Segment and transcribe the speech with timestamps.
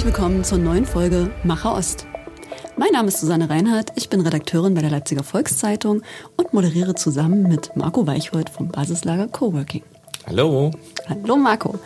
[0.00, 2.06] Herzlich willkommen zur neuen Folge Macher Ost.
[2.78, 6.00] Mein Name ist Susanne Reinhardt, ich bin Redakteurin bei der Leipziger Volkszeitung
[6.38, 9.82] und moderiere zusammen mit Marco Weichhold vom Basislager Coworking.
[10.26, 10.70] Hallo.
[11.06, 11.78] Hallo Marco.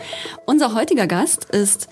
[0.47, 1.89] Unser heutiger Gast ist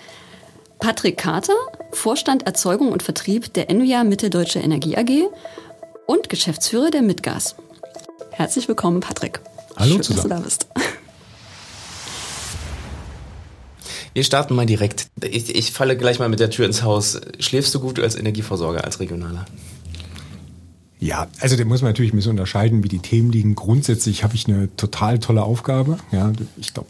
[0.78, 1.56] Patrick Carter,
[1.90, 5.28] Vorstand Erzeugung und Vertrieb der Envia Mitteldeutsche Energie AG
[6.06, 7.56] und Geschäftsführer der Mitgas.
[8.30, 9.40] Herzlich willkommen, Patrick.
[9.76, 10.44] Hallo Schön, zusammen.
[10.44, 10.81] dass du da bist.
[14.14, 15.08] Wir starten mal direkt.
[15.22, 17.20] Ich, ich falle gleich mal mit der Tür ins Haus.
[17.38, 19.46] Schläfst du gut als Energieversorger, als Regionaler?
[20.98, 23.54] Ja, also da muss man natürlich ein bisschen unterscheiden, wie die Themen liegen.
[23.54, 25.98] Grundsätzlich habe ich eine total tolle Aufgabe.
[26.12, 26.88] Ja, ich glaube,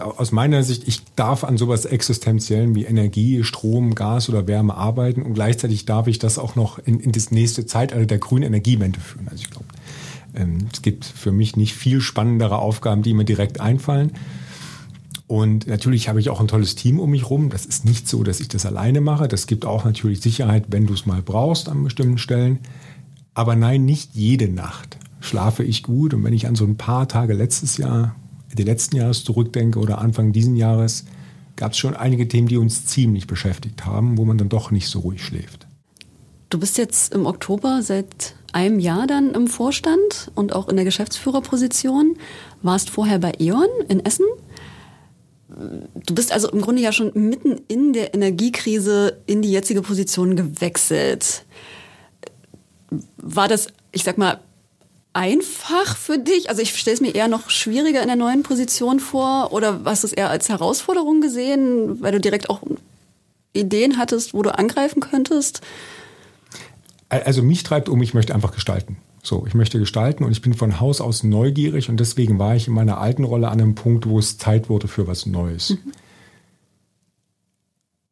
[0.00, 5.22] aus meiner Sicht, ich darf an sowas Existenziellen wie Energie, Strom, Gas oder Wärme arbeiten
[5.22, 8.98] und gleichzeitig darf ich das auch noch in, in das nächste Zeitalter der grünen Energiewende
[8.98, 9.28] führen.
[9.28, 9.66] Also ich glaube,
[10.34, 14.12] ähm, es gibt für mich nicht viel spannendere Aufgaben, die mir direkt einfallen.
[15.32, 17.48] Und natürlich habe ich auch ein tolles Team um mich rum.
[17.48, 19.28] Das ist nicht so, dass ich das alleine mache.
[19.28, 22.58] Das gibt auch natürlich Sicherheit, wenn du es mal brauchst an bestimmten Stellen.
[23.32, 26.12] Aber nein, nicht jede Nacht schlafe ich gut.
[26.12, 28.14] Und wenn ich an so ein paar Tage letztes Jahr,
[28.52, 31.06] die letzten Jahres zurückdenke oder Anfang diesen Jahres,
[31.56, 34.88] gab es schon einige Themen, die uns ziemlich beschäftigt haben, wo man dann doch nicht
[34.88, 35.66] so ruhig schläft.
[36.50, 40.84] Du bist jetzt im Oktober seit einem Jahr dann im Vorstand und auch in der
[40.84, 42.18] Geschäftsführerposition.
[42.60, 44.26] Warst vorher bei E.ON in Essen.
[46.06, 50.36] Du bist also im Grunde ja schon mitten in der Energiekrise in die jetzige Position
[50.36, 51.44] gewechselt.
[53.16, 54.40] War das, ich sag mal,
[55.12, 56.48] einfach für dich?
[56.48, 60.04] Also ich stelle es mir eher noch schwieriger in der neuen Position vor oder hast
[60.04, 62.62] du es eher als Herausforderung gesehen, weil du direkt auch
[63.52, 65.60] Ideen hattest, wo du angreifen könntest?
[67.08, 68.96] Also mich treibt um, ich möchte einfach gestalten.
[69.22, 72.66] So, ich möchte gestalten und ich bin von Haus aus neugierig und deswegen war ich
[72.66, 75.70] in meiner alten Rolle an einem Punkt, wo es Zeit wurde für was Neues.
[75.70, 75.92] Mhm.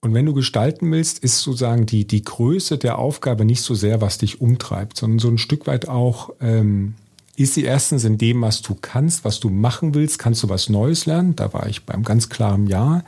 [0.03, 4.01] Und wenn du gestalten willst, ist sozusagen die, die Größe der Aufgabe nicht so sehr,
[4.01, 6.95] was dich umtreibt, sondern so ein Stück weit auch, ähm,
[7.37, 10.69] ist sie erstens in dem, was du kannst, was du machen willst, kannst du was
[10.69, 11.37] Neues lernen.
[11.37, 13.03] Da war ich beim ganz klaren Ja.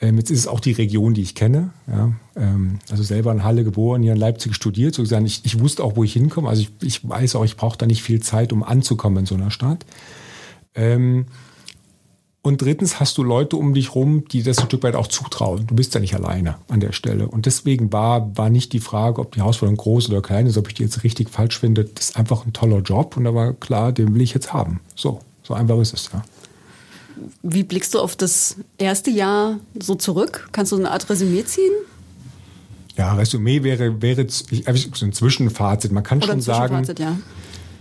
[0.00, 1.70] Ähm, jetzt ist es auch die Region, die ich kenne.
[1.86, 4.94] Ja, ähm, also selber in Halle geboren, hier in Leipzig studiert.
[4.94, 6.48] Sozusagen ich, ich wusste auch, wo ich hinkomme.
[6.48, 9.34] Also ich, ich weiß auch, ich brauche da nicht viel Zeit, um anzukommen in so
[9.34, 9.86] einer Stadt.
[10.74, 11.26] Ähm,
[12.42, 15.66] und drittens hast du Leute um dich rum, die das ein Stück weit auch zutrauen.
[15.66, 17.26] Du bist ja nicht alleine an der Stelle.
[17.26, 20.68] Und deswegen war, war nicht die Frage, ob die Herausforderung groß oder klein ist, ob
[20.68, 21.86] ich die jetzt richtig falsch finde.
[21.86, 23.16] Das ist einfach ein toller Job.
[23.16, 24.78] Und da war klar, den will ich jetzt haben.
[24.94, 26.22] So, so einfach ist es, ja.
[27.42, 30.48] Wie blickst du auf das erste Jahr so zurück?
[30.52, 31.72] Kannst du eine Art Resümee ziehen?
[32.96, 35.92] Ja, Resümee wäre, wäre so ein Zwischenfazit.
[35.92, 37.16] Man kann Oder schon sagen, ja.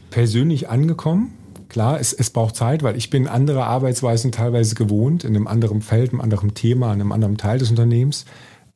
[0.09, 1.33] persönlich angekommen.
[1.69, 5.81] Klar, es, es braucht Zeit, weil ich bin andere Arbeitsweisen teilweise gewohnt, in einem anderen
[5.81, 8.25] Feld, einem anderen Thema, an einem anderen Teil des Unternehmens.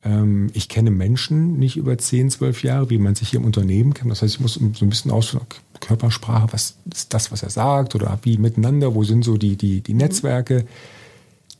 [0.02, 3.94] Ähm, ich kenne Menschen nicht über 10, 12 Jahre, wie man sich hier im Unternehmen
[3.94, 4.10] kennt.
[4.10, 5.36] Das heißt, ich muss so ein bisschen aus
[5.80, 9.80] Körpersprache, was ist das, was er sagt oder wie miteinander, wo sind so die, die,
[9.80, 10.66] die Netzwerke.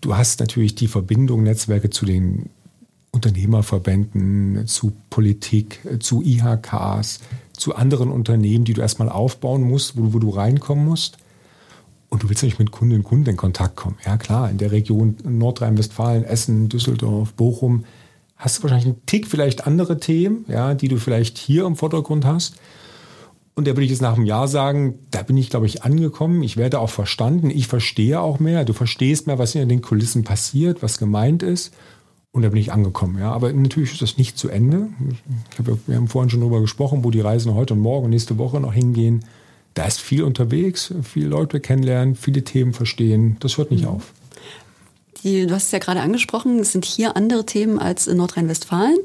[0.01, 2.51] Du hast natürlich die Verbindung, Netzwerke zu den
[3.13, 7.21] Unternehmerverbänden, zu Politik, zu IHKs,
[7.53, 11.19] zu anderen Unternehmen, die du erstmal aufbauen musst, wo, wo du reinkommen musst.
[12.09, 13.97] Und du willst natürlich mit Kunden und Kunden in Kontakt kommen.
[14.05, 17.85] Ja klar, in der Region Nordrhein-Westfalen, Essen, Düsseldorf, Bochum
[18.37, 22.25] hast du wahrscheinlich einen Tick vielleicht andere Themen, ja, die du vielleicht hier im Vordergrund
[22.25, 22.57] hast.
[23.61, 26.43] Und da würde ich jetzt nach einem Jahr sagen, da bin ich, glaube ich, angekommen.
[26.43, 27.51] Ich werde auch verstanden.
[27.51, 28.65] Ich verstehe auch mehr.
[28.65, 31.75] Du verstehst mehr, was in den Kulissen passiert, was gemeint ist.
[32.33, 33.19] Und da bin ich angekommen.
[33.19, 33.33] Ja.
[33.33, 34.89] Aber natürlich ist das nicht zu Ende.
[35.59, 38.39] Habe, wir haben vorhin schon darüber gesprochen, wo die Reisen heute und morgen und nächste
[38.39, 39.27] Woche noch hingehen.
[39.75, 43.37] Da ist viel unterwegs, viele Leute kennenlernen, viele Themen verstehen.
[43.41, 43.91] Das hört nicht mhm.
[43.91, 44.15] auf.
[45.23, 48.97] Die, du hast es ja gerade angesprochen, es sind hier andere Themen als in Nordrhein-Westfalen.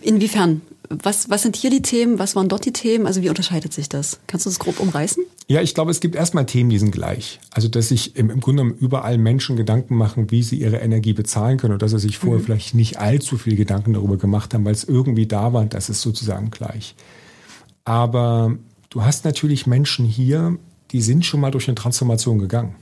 [0.00, 0.62] Inwiefern?
[0.88, 2.18] Was, was sind hier die Themen?
[2.18, 3.06] Was waren dort die Themen?
[3.06, 4.20] Also wie unterscheidet sich das?
[4.26, 5.24] Kannst du das grob umreißen?
[5.48, 7.38] Ja, ich glaube, es gibt erstmal Themen, die sind gleich.
[7.50, 11.12] Also, dass sich im, im Grunde genommen überall Menschen Gedanken machen, wie sie ihre Energie
[11.12, 12.44] bezahlen können und dass sie sich vorher mhm.
[12.44, 15.64] vielleicht nicht allzu viel Gedanken darüber gemacht haben, weil es irgendwie da war.
[15.66, 16.96] Das ist sozusagen gleich.
[17.84, 18.56] Aber
[18.90, 20.58] du hast natürlich Menschen hier,
[20.90, 22.74] die sind schon mal durch eine Transformation gegangen.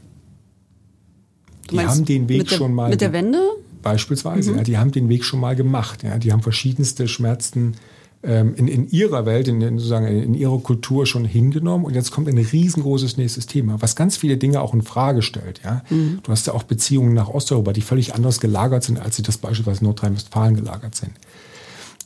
[1.71, 2.91] Die haben den Weg der, schon mal.
[2.91, 3.41] Mit der Wende?
[3.83, 4.53] Beispielsweise.
[4.53, 4.57] Mhm.
[4.59, 6.03] Ja, die haben den Weg schon mal gemacht.
[6.03, 7.77] Ja, die haben verschiedenste Schmerzen
[8.25, 11.85] ähm, in, in ihrer Welt, in, in, sozusagen in ihrer Kultur schon hingenommen.
[11.85, 15.61] Und jetzt kommt ein riesengroßes nächstes Thema, was ganz viele Dinge auch in Frage stellt.
[15.65, 15.83] Ja?
[15.91, 16.21] Mhm.
[16.23, 19.39] Du hast ja auch Beziehungen nach Osteuropa, die völlig anders gelagert sind, als sie das
[19.39, 21.13] beispielsweise in Nordrhein-Westfalen gelagert sind.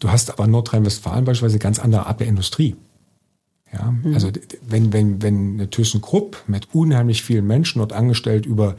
[0.01, 2.77] Du hast aber in Nordrhein-Westfalen beispielsweise eine ganz andere Art der Industrie.
[3.73, 4.31] Ja, also
[4.67, 8.77] wenn, wenn, wenn eine ThyssenKrupp mit unheimlich vielen Menschen dort angestellt über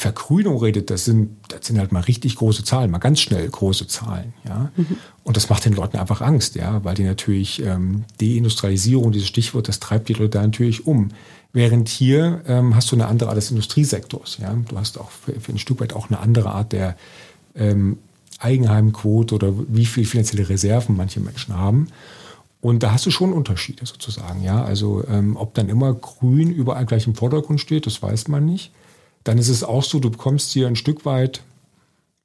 [0.00, 3.86] Vergrünung redet, das sind, das sind halt mal richtig große Zahlen, mal ganz schnell große
[3.86, 4.72] Zahlen, ja.
[4.74, 4.96] Mhm.
[5.24, 9.68] Und das macht den Leuten einfach Angst, ja, weil die natürlich ähm, Deindustrialisierung, dieses Stichwort,
[9.68, 11.10] das treibt die Leute natürlich um.
[11.52, 14.54] Während hier ähm, hast du eine andere Art des Industriesektors, ja.
[14.68, 16.96] Du hast auch für, für ein Stück weit auch eine andere Art der
[17.54, 17.98] ähm,
[18.38, 21.88] Eigenheimquote oder wie viel finanzielle Reserven manche Menschen haben.
[22.62, 24.64] Und da hast du schon Unterschiede sozusagen, ja.
[24.64, 28.72] Also ähm, ob dann immer Grün überall gleich im Vordergrund steht, das weiß man nicht.
[29.24, 31.42] Dann ist es auch so, du bekommst hier ein Stück weit,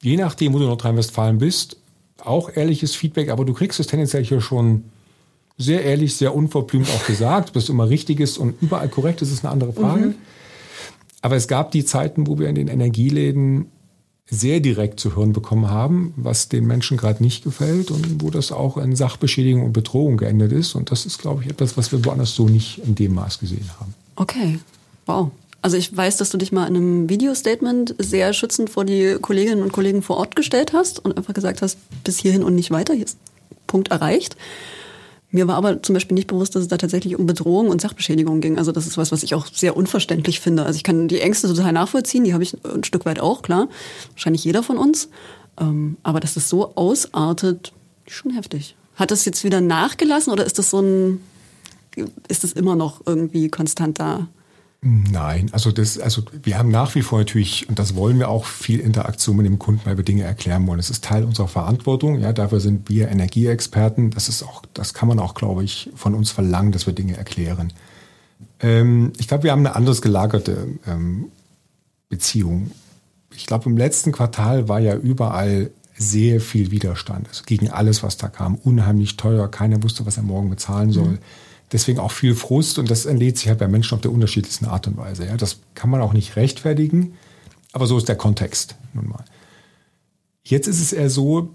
[0.02, 1.78] je nachdem, wo du in Nordrhein-Westfalen bist,
[2.24, 4.86] auch ehrliches Feedback, aber du kriegst es tendenziell hier schon
[5.58, 7.54] sehr ehrlich, sehr unverblümt auch gesagt.
[7.54, 10.08] Bist immer richtiges und überall korrekt, das ist eine andere Frage.
[10.08, 10.16] Mhm.
[11.22, 13.68] Aber es gab die Zeiten, wo wir in den Energieläden
[14.28, 18.52] sehr direkt zu hören bekommen haben, was den Menschen gerade nicht gefällt und wo das
[18.52, 20.74] auch in Sachbeschädigung und Bedrohung geendet ist.
[20.76, 23.70] Und das ist, glaube ich, etwas, was wir woanders so nicht in dem Maß gesehen
[23.80, 23.94] haben.
[24.16, 24.60] Okay,
[25.06, 25.30] wow.
[25.66, 29.64] Also ich weiß, dass du dich mal in einem Video-Statement sehr schützend vor die Kolleginnen
[29.64, 32.94] und Kollegen vor Ort gestellt hast und einfach gesagt hast, bis hierhin und nicht weiter,
[32.94, 33.18] hier ist
[33.66, 34.38] Punkt erreicht.
[35.32, 38.42] Mir war aber zum Beispiel nicht bewusst, dass es da tatsächlich um Bedrohung und Sachbeschädigung
[38.42, 38.60] ging.
[38.60, 40.68] Also das ist was, was ich auch sehr unverständlich finde.
[40.68, 43.68] Also ich kann die Ängste total nachvollziehen, die habe ich ein Stück weit auch, klar.
[44.12, 45.10] Wahrscheinlich jeder von uns.
[45.60, 47.74] Ähm, aber dass das so ausartet,
[48.06, 48.76] schon heftig.
[48.98, 51.22] Hat das jetzt wieder nachgelassen oder ist das so ein,
[52.28, 54.28] ist das immer noch irgendwie konstant da?
[54.88, 58.46] Nein, also das, also wir haben nach wie vor natürlich, und das wollen wir auch,
[58.46, 60.78] viel Interaktion mit dem Kunden, weil wir Dinge erklären wollen.
[60.78, 62.20] Das ist Teil unserer Verantwortung.
[62.20, 64.12] Ja, dafür sind wir Energieexperten.
[64.12, 67.18] Das ist auch, das kann man auch, glaube ich, von uns verlangen, dass wir Dinge
[67.18, 67.74] erklären.
[68.60, 71.32] Ähm, ich glaube, wir haben eine anders gelagerte ähm,
[72.10, 72.70] Beziehung.
[73.36, 78.18] Ich glaube, im letzten Quartal war ja überall sehr viel Widerstand also gegen alles, was
[78.18, 78.54] da kam.
[78.54, 79.50] Unheimlich teuer.
[79.50, 81.14] Keiner wusste, was er morgen bezahlen soll.
[81.14, 81.20] Mhm
[81.72, 84.88] deswegen auch viel Frust und das entlädt sich halt bei Menschen auf der unterschiedlichsten Art
[84.88, 85.26] und Weise.
[85.26, 85.38] Ja.
[85.38, 87.14] Das kann man auch nicht rechtfertigen,
[87.72, 89.26] aber so ist der Kontext nun mal.
[90.44, 91.50] Jetzt ist es eher so,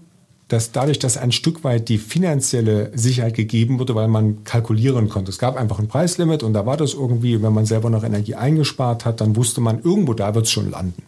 [0.51, 5.31] dass dadurch, dass ein Stück weit die finanzielle Sicherheit gegeben wurde, weil man kalkulieren konnte.
[5.31, 8.35] Es gab einfach ein Preislimit und da war das irgendwie, wenn man selber noch Energie
[8.35, 11.03] eingespart hat, dann wusste man, irgendwo da wird es schon landen.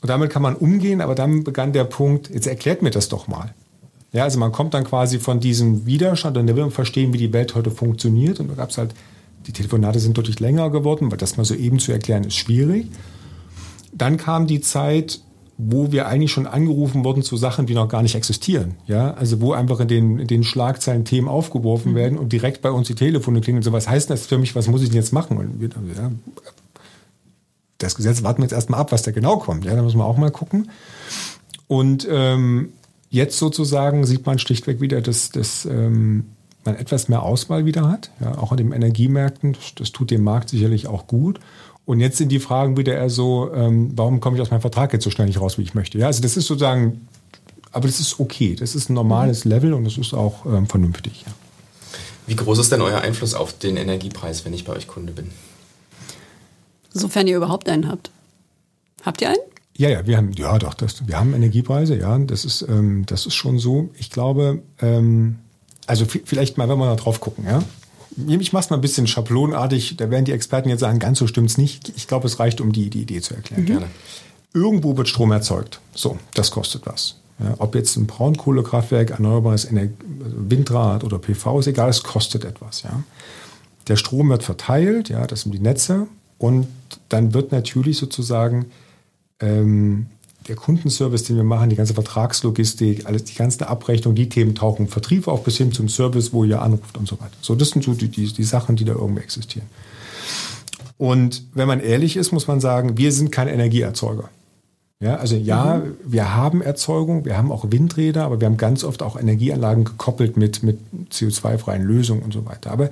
[0.00, 3.28] Und damit kann man umgehen, aber dann begann der Punkt, jetzt erklärt mir das doch
[3.28, 3.54] mal.
[4.16, 7.18] Ja, also man kommt dann quasi von diesem Widerstand und dann will man verstehen, wie
[7.18, 8.40] die Welt heute funktioniert.
[8.40, 8.94] Und da gab es halt,
[9.46, 12.86] die Telefonate sind deutlich länger geworden, weil das mal so eben zu erklären ist schwierig.
[13.92, 15.20] Dann kam die Zeit,
[15.58, 18.76] wo wir eigentlich schon angerufen wurden zu Sachen, die noch gar nicht existieren.
[18.86, 21.96] Ja, also wo einfach in den, in den Schlagzeilen Themen aufgeworfen mhm.
[21.96, 24.54] werden und direkt bei uns die Telefone klingen und so, was heißt das für mich,
[24.54, 25.36] was muss ich denn jetzt machen?
[25.36, 26.10] Und wir, ja,
[27.76, 29.66] das Gesetz warten wir jetzt erstmal ab, was da genau kommt.
[29.66, 30.70] Ja, da muss man auch mal gucken.
[31.68, 32.70] Und ähm,
[33.16, 36.26] Jetzt sozusagen sieht man schlichtweg wieder, dass, dass ähm,
[36.66, 39.54] man etwas mehr Auswahl wieder hat, ja, auch an den Energiemärkten.
[39.54, 41.40] Das, das, tut dem Markt sicherlich auch gut.
[41.86, 44.92] Und jetzt sind die Fragen wieder eher so, ähm, warum komme ich aus meinem Vertrag
[44.92, 45.96] jetzt so schnell nicht raus, wie ich möchte?
[45.96, 47.08] Ja, also das ist sozusagen,
[47.72, 48.54] aber das ist okay.
[48.54, 49.50] Das ist ein normales mhm.
[49.50, 51.24] Level und das ist auch ähm, vernünftig.
[51.26, 51.32] Ja.
[52.26, 55.30] Wie groß ist denn euer Einfluss auf den Energiepreis, wenn ich bei euch Kunde bin?
[56.92, 58.10] Sofern ihr überhaupt einen habt.
[59.06, 59.55] Habt ihr einen?
[59.76, 63.26] Ja, ja, wir haben, ja doch, das, wir haben Energiepreise, ja, das ist, ähm, das
[63.26, 63.90] ist schon so.
[63.98, 65.36] Ich glaube, ähm,
[65.86, 67.62] also vielleicht mal, wenn wir da drauf gucken, ja.
[68.28, 71.26] Ich mache es mal ein bisschen schablonartig, da werden die Experten jetzt sagen, ganz so
[71.26, 71.92] stimmt's nicht.
[71.96, 73.62] Ich glaube, es reicht, um die, die Idee zu erklären.
[73.62, 73.66] Mhm.
[73.66, 73.86] Gerne.
[74.54, 75.80] Irgendwo wird Strom erzeugt.
[75.94, 77.16] So, das kostet was.
[77.38, 82.82] Ja, ob jetzt ein Braunkohlekraftwerk, erneuerbares Energie, Windrad oder PV, ist egal, es kostet etwas.
[82.82, 83.02] Ja.
[83.88, 86.06] Der Strom wird verteilt, ja, das sind die Netze.
[86.38, 86.66] Und
[87.10, 88.66] dann wird natürlich sozusagen
[89.40, 90.06] ähm,
[90.48, 94.88] der Kundenservice, den wir machen, die ganze Vertragslogistik, alles, die ganze Abrechnung, die Themen tauchen
[94.88, 97.36] Vertrieb auf bis hin zum Service, wo ihr anruft und so weiter.
[97.40, 99.66] So, das sind so die, die, die Sachen, die da irgendwie existieren.
[100.98, 104.30] Und wenn man ehrlich ist, muss man sagen, wir sind kein Energieerzeuger.
[104.98, 105.96] Ja, also ja, mhm.
[106.04, 110.36] wir haben Erzeugung, wir haben auch Windräder, aber wir haben ganz oft auch Energieanlagen gekoppelt
[110.38, 110.78] mit, mit
[111.10, 112.70] CO2-freien Lösungen und so weiter.
[112.70, 112.90] Aber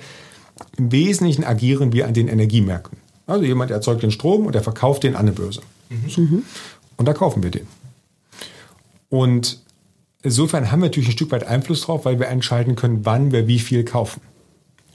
[0.77, 2.99] im Wesentlichen agieren wir an den Energiemärkten.
[3.27, 5.63] Also jemand erzeugt den Strom und er verkauft den an eine Börse.
[6.17, 6.43] Mhm.
[6.97, 7.67] Und da kaufen wir den.
[9.09, 9.63] Und
[10.23, 13.47] insofern haben wir natürlich ein Stück weit Einfluss drauf, weil wir entscheiden können, wann wir
[13.47, 14.21] wie viel kaufen.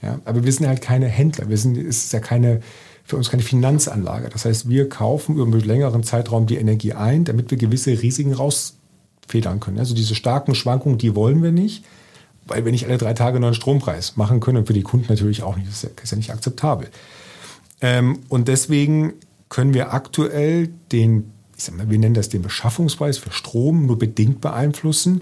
[0.02, 1.48] Ja, aber wir sind halt keine Händler.
[1.48, 2.60] Wir sind, es ist ja keine,
[3.04, 4.28] für uns keine Finanzanlage.
[4.30, 8.32] Das heißt, wir kaufen über einen längeren Zeitraum die Energie ein, damit wir gewisse Risiken
[8.32, 9.78] rausfedern können.
[9.78, 11.84] Also diese starken Schwankungen, die wollen wir nicht,
[12.46, 15.06] weil wir nicht alle drei Tage einen neuen Strompreis machen können und für die Kunden
[15.08, 15.68] natürlich auch nicht.
[15.68, 16.88] Das ist ja, ist ja nicht akzeptabel.
[17.82, 19.14] Ähm, und deswegen
[19.50, 23.98] können wir aktuell den, ich sag mal, wir nennen das den Beschaffungspreis für Strom nur
[23.98, 25.20] bedingt beeinflussen,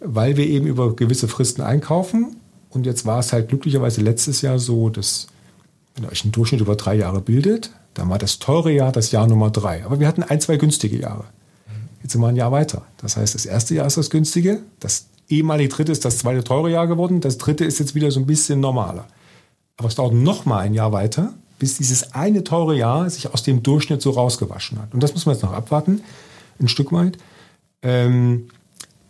[0.00, 2.36] weil wir eben über gewisse Fristen einkaufen.
[2.68, 5.28] Und jetzt war es halt glücklicherweise letztes Jahr so, dass
[5.94, 9.10] wenn ihr euch einen Durchschnitt über drei Jahre bildet, Dann war das teure Jahr das
[9.10, 9.84] Jahr Nummer drei.
[9.84, 11.24] Aber wir hatten ein, zwei günstige Jahre.
[12.02, 12.82] Jetzt sind wir ein Jahr weiter.
[12.98, 16.70] Das heißt, das erste Jahr ist das günstige, das ehemalige dritte ist das zweite teure
[16.70, 19.06] Jahr geworden, das dritte ist jetzt wieder so ein bisschen normaler.
[19.76, 23.44] Aber es dauert noch mal ein Jahr weiter, bis dieses eine teure Jahr sich aus
[23.44, 24.92] dem Durchschnitt so rausgewaschen hat.
[24.94, 26.00] Und das muss man jetzt noch abwarten,
[26.58, 27.18] ein Stück weit.
[27.82, 28.48] Ähm,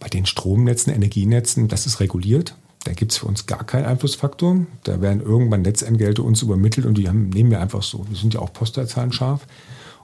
[0.01, 2.57] bei den Stromnetzen, Energienetzen, das ist reguliert.
[2.85, 4.67] Da gibt es für uns gar keinen Einflussfaktor.
[4.83, 8.05] Da werden irgendwann Netzentgelte uns übermittelt und die haben, nehmen wir einfach so.
[8.09, 9.47] Wir sind ja auch Postleitzahlen scharf.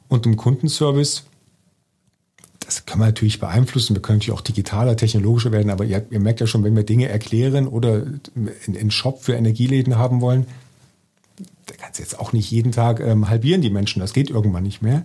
[0.09, 1.25] Und im Kundenservice,
[2.61, 3.97] das kann man natürlich beeinflussen.
[3.97, 5.71] Wir können natürlich auch digitaler, technologischer werden.
[5.71, 8.05] Aber ihr, ihr merkt ja schon, wenn wir Dinge erklären oder
[8.69, 10.47] einen Shop für Energieläden haben wollen,
[11.67, 14.01] da kannst du jetzt auch nicht jeden Tag ähm, halbieren die Menschen.
[14.01, 15.05] Das geht irgendwann nicht mehr.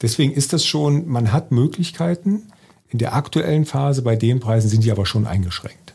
[0.00, 2.42] Deswegen ist das schon, man hat Möglichkeiten.
[2.88, 5.94] In der aktuellen Phase bei den Preisen sind die aber schon eingeschränkt.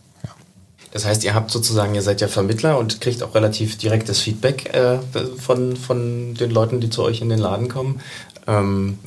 [0.91, 4.73] Das heißt, ihr habt sozusagen, ihr seid ja Vermittler und kriegt auch relativ direktes Feedback
[4.73, 4.97] äh,
[5.37, 7.99] von, von den Leuten, die zu euch in den Laden kommen.
[8.47, 8.97] Ähm,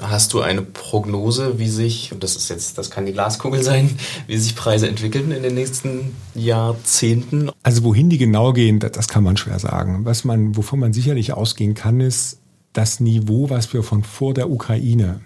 [0.00, 3.96] hast du eine Prognose, wie sich, und das ist jetzt, das kann die Glaskugel sein,
[4.26, 7.50] wie sich Preise entwickeln in den nächsten Jahrzehnten?
[7.62, 10.06] Also wohin die genau gehen, das, das kann man schwer sagen.
[10.06, 12.38] Was man, wovon man sicherlich ausgehen kann, ist
[12.72, 15.20] das Niveau, was wir von vor der Ukraine,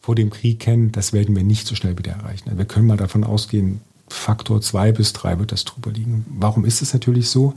[0.00, 2.50] vor dem Krieg kennen, das werden wir nicht so schnell wieder erreichen.
[2.56, 6.24] Wir können mal davon ausgehen, Faktor 2 bis 3 wird das drüber liegen.
[6.28, 7.54] Warum ist es natürlich so?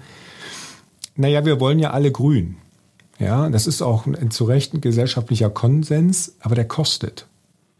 [1.15, 2.57] Naja, wir wollen ja alle grün.
[3.19, 7.27] Ja, das ist auch ein zu Recht ein gesellschaftlicher Konsens, aber der kostet.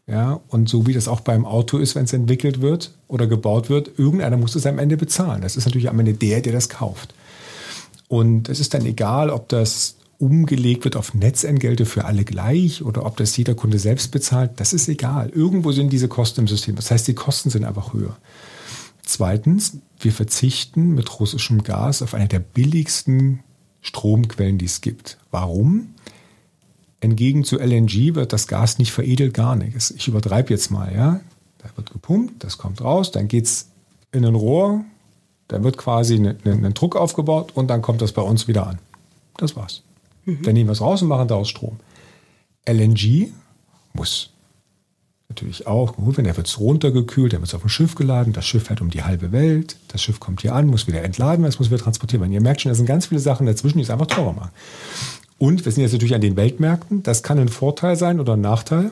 [0.06, 3.70] Ja, und so wie das auch beim Auto ist, wenn es entwickelt wird oder gebaut
[3.70, 5.42] wird, irgendeiner muss es am Ende bezahlen.
[5.42, 7.14] Das ist natürlich am Ende der, der das kauft.
[8.08, 13.06] Und es ist dann egal, ob das umgelegt wird auf Netzentgelte für alle gleich oder
[13.06, 15.30] ob das jeder Kunde selbst bezahlt, das ist egal.
[15.30, 16.76] Irgendwo sind diese Kosten im System.
[16.76, 18.18] Das heißt, die Kosten sind einfach höher.
[19.04, 23.40] Zweitens, wir verzichten mit russischem Gas auf eine der billigsten
[23.82, 25.18] Stromquellen, die es gibt.
[25.32, 25.96] Warum?
[27.02, 29.92] Entgegen zu LNG wird das Gas nicht veredelt, gar nichts.
[29.92, 31.22] Ich übertreibe jetzt mal, ja.
[31.60, 33.70] Da wird gepumpt, das kommt raus, dann geht es
[34.12, 34.84] in ein Rohr,
[35.50, 38.68] da wird quasi ein ne, ne, Druck aufgebaut und dann kommt das bei uns wieder
[38.68, 38.80] an.
[39.38, 39.84] Das war's.
[40.26, 40.44] Mhm.
[40.44, 41.78] Dann nehmen wir es raus und machen daraus Strom.
[42.68, 43.32] LNG
[43.94, 44.32] muss
[45.30, 48.64] natürlich auch, gut, wenn der wird runtergekühlt, der wird auf ein Schiff geladen, das Schiff
[48.64, 51.60] fährt um die halbe Welt, das Schiff kommt hier an, muss wieder entladen werden, es
[51.60, 52.34] muss wieder transportiert werden.
[52.34, 54.52] Ihr merkt schon, da sind ganz viele Sachen dazwischen, die es einfach teurer machen.
[55.38, 58.42] Und wir sind jetzt natürlich an den Weltmärkten, das kann ein Vorteil sein oder ein
[58.42, 58.92] Nachteil.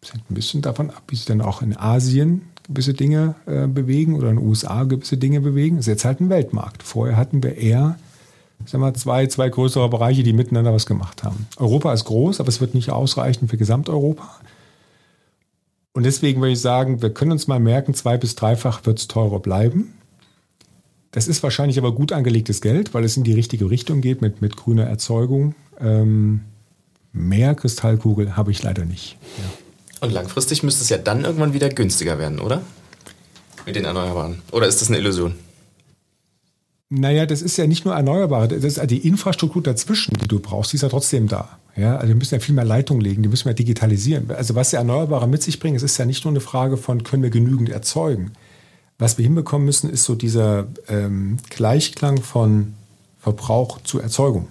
[0.00, 3.66] Das hängt ein bisschen davon ab, wie sich dann auch in Asien gewisse Dinge äh,
[3.66, 5.76] bewegen oder in den USA gewisse Dinge bewegen.
[5.76, 6.82] Das ist jetzt halt ein Weltmarkt.
[6.82, 7.96] Vorher hatten wir eher
[8.64, 11.46] ich sag mal, zwei, zwei größere Bereiche, die miteinander was gemacht haben.
[11.58, 14.28] Europa ist groß, aber es wird nicht ausreichen für Gesamteuropa.
[15.96, 19.08] Und deswegen würde ich sagen, wir können uns mal merken, zwei bis dreifach wird es
[19.08, 19.94] teurer bleiben.
[21.10, 24.42] Das ist wahrscheinlich aber gut angelegtes Geld, weil es in die richtige Richtung geht mit,
[24.42, 25.54] mit grüner Erzeugung.
[25.80, 26.42] Ähm,
[27.12, 29.16] mehr Kristallkugel habe ich leider nicht.
[29.38, 30.06] Ja.
[30.06, 32.60] Und langfristig müsste es ja dann irgendwann wieder günstiger werden, oder?
[33.64, 34.42] Mit den Erneuerbaren.
[34.52, 35.34] Oder ist das eine Illusion?
[36.90, 40.72] Naja, das ist ja nicht nur Erneuerbare, das ist die Infrastruktur dazwischen, die du brauchst,
[40.72, 41.58] die ist ja trotzdem da.
[41.76, 44.30] Ja, also wir müssen ja viel mehr Leitung legen, die müssen wir digitalisieren.
[44.30, 47.04] Also was der Erneuerbare mit sich bringt, es ist ja nicht nur eine Frage von,
[47.04, 48.32] können wir genügend erzeugen.
[48.98, 52.74] Was wir hinbekommen müssen, ist so dieser ähm, Gleichklang von
[53.18, 54.48] Verbrauch zu Erzeugung.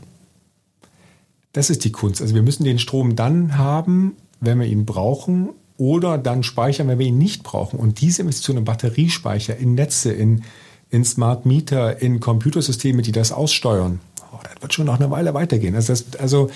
[1.51, 2.21] Das ist die Kunst.
[2.21, 6.99] Also wir müssen den Strom dann haben, wenn wir ihn brauchen, oder dann speichern, wenn
[6.99, 7.79] wir ihn nicht brauchen.
[7.79, 10.43] Und diese Investition in Batteriespeicher, in Netze, in,
[10.89, 13.99] in Smart Meter, in Computersysteme, die das aussteuern,
[14.31, 15.75] oh, das wird schon noch eine Weile weitergehen.
[15.75, 16.49] Also, das, also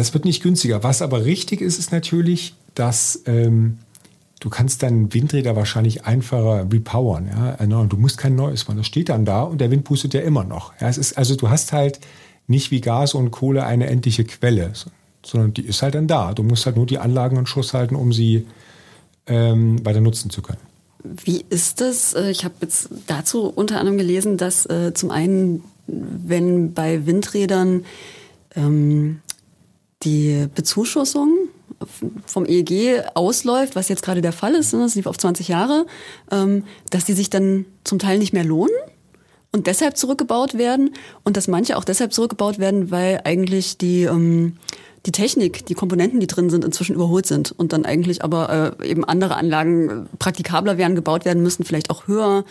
[0.00, 0.82] das wird nicht günstiger.
[0.82, 3.78] Was aber richtig ist, ist natürlich, dass ähm,
[4.40, 7.28] du kannst deinen Windräder wahrscheinlich einfacher repowern.
[7.28, 7.84] Ja?
[7.84, 8.78] Du musst kein neues machen.
[8.78, 10.72] Das steht dann da und der Wind pustet ja immer noch.
[10.80, 10.88] Ja?
[10.88, 12.00] Es ist, also du hast halt
[12.46, 14.72] nicht wie Gas und Kohle eine endliche Quelle,
[15.24, 16.32] sondern die ist halt dann da.
[16.32, 18.46] Du musst halt nur die Anlagen in Schuss halten, um sie
[19.26, 20.60] ähm, weiter nutzen zu können.
[21.04, 22.14] Wie ist das?
[22.14, 27.84] Äh, ich habe jetzt dazu unter anderem gelesen, dass äh, zum einen, wenn bei Windrädern
[28.56, 29.20] ähm,
[30.02, 31.48] die Bezuschussung
[32.26, 35.86] vom EEG ausläuft, was jetzt gerade der Fall ist, ne, das lief auf 20 Jahre,
[36.30, 38.74] ähm, dass die sich dann zum Teil nicht mehr lohnen
[39.52, 44.56] und deshalb zurückgebaut werden und dass manche auch deshalb zurückgebaut werden, weil eigentlich die ähm,
[45.06, 48.88] die Technik, die Komponenten, die drin sind, inzwischen überholt sind und dann eigentlich aber äh,
[48.88, 52.44] eben andere Anlagen praktikabler werden, gebaut werden müssen, vielleicht auch höher,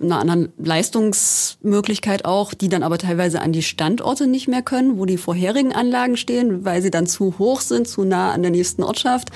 [0.00, 5.06] einer anderen Leistungsmöglichkeit auch, die dann aber teilweise an die Standorte nicht mehr können, wo
[5.06, 8.82] die vorherigen Anlagen stehen, weil sie dann zu hoch sind, zu nah an der nächsten
[8.82, 9.30] Ortschaft.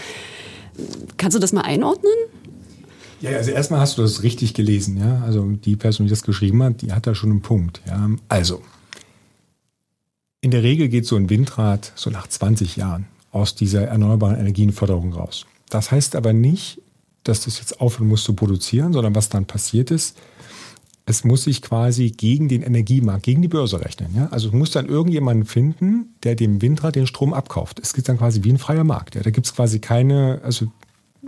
[1.17, 2.13] Kannst du das mal einordnen?
[3.21, 5.23] Ja, also erstmal hast du das richtig gelesen, ja.
[5.25, 7.81] Also die Person, die das geschrieben hat, die hat da schon einen Punkt.
[7.87, 8.09] Ja.
[8.29, 8.63] Also,
[10.41, 15.13] In der Regel geht so ein Windrad so nach 20 Jahren aus dieser erneuerbaren Energienförderung
[15.13, 15.47] raus.
[15.69, 16.81] Das heißt aber nicht,
[17.25, 20.17] dass das jetzt aufhören muss zu produzieren, sondern was dann passiert ist,
[21.07, 24.15] es muss sich quasi gegen den Energiemarkt, gegen die Börse rechnen.
[24.15, 24.29] Ja?
[24.31, 27.81] Also es muss dann irgendjemanden finden, der dem Windrad den Strom abkauft.
[27.81, 29.15] Es geht dann quasi wie ein freier Markt.
[29.15, 29.23] Ja?
[29.23, 30.67] Da gibt es quasi keine, also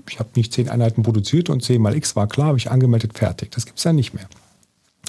[0.08, 3.18] ich habe nicht zehn Einheiten produziert und zehn mal X war klar, habe ich angemeldet,
[3.18, 3.50] fertig.
[3.50, 4.28] Das gibt es dann nicht mehr.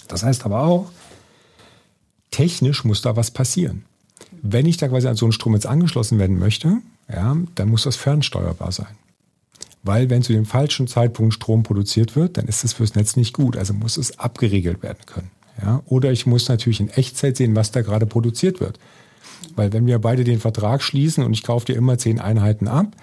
[0.08, 0.90] Das heißt aber auch,
[2.32, 3.84] technisch muss da was passieren.
[4.42, 6.78] Wenn ich da quasi an so einen Strom jetzt angeschlossen werden möchte,
[7.10, 8.96] ja, dann muss das fernsteuerbar sein.
[9.84, 13.34] Weil wenn zu dem falschen Zeitpunkt Strom produziert wird, dann ist das fürs Netz nicht
[13.34, 13.58] gut.
[13.58, 15.32] Also muss es abgeregelt werden können.
[15.62, 15.82] Ja?
[15.88, 18.80] Oder ich muss natürlich in Echtzeit sehen, was da gerade produziert wird.
[19.56, 22.96] Weil wenn wir beide den Vertrag schließen und ich kaufe dir immer zehn Einheiten ab,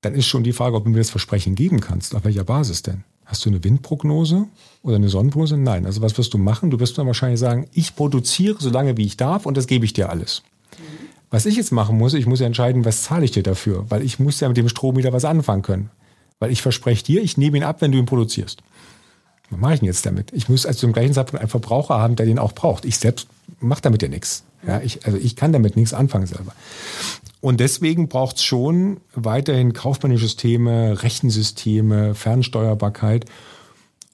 [0.00, 2.14] dann ist schon die Frage, ob du mir das Versprechen geben kannst.
[2.16, 3.04] Auf welcher Basis denn?
[3.24, 4.46] Hast du eine Windprognose
[4.82, 5.56] oder eine Sonnenprognose?
[5.56, 5.86] Nein.
[5.86, 6.70] Also was wirst du machen?
[6.70, 9.84] Du wirst dann wahrscheinlich sagen, ich produziere so lange, wie ich darf und das gebe
[9.84, 10.42] ich dir alles.
[11.32, 14.02] Was ich jetzt machen muss, ich muss ja entscheiden, was zahle ich dir dafür, weil
[14.02, 15.90] ich muss ja mit dem Strom wieder was anfangen können.
[16.38, 18.62] Weil ich verspreche dir, ich nehme ihn ab, wenn du ihn produzierst.
[19.48, 20.30] Was mache ich denn jetzt damit?
[20.34, 22.84] Ich muss also zum gleichen Zeitpunkt einen Verbraucher haben, der den auch braucht.
[22.84, 23.28] Ich selbst
[23.60, 24.44] mache damit ja nichts.
[24.66, 26.52] Ja, ich, also ich kann damit nichts anfangen selber.
[27.40, 33.24] Und deswegen braucht es schon weiterhin kaufmännische Systeme, Rechensysteme, Fernsteuerbarkeit.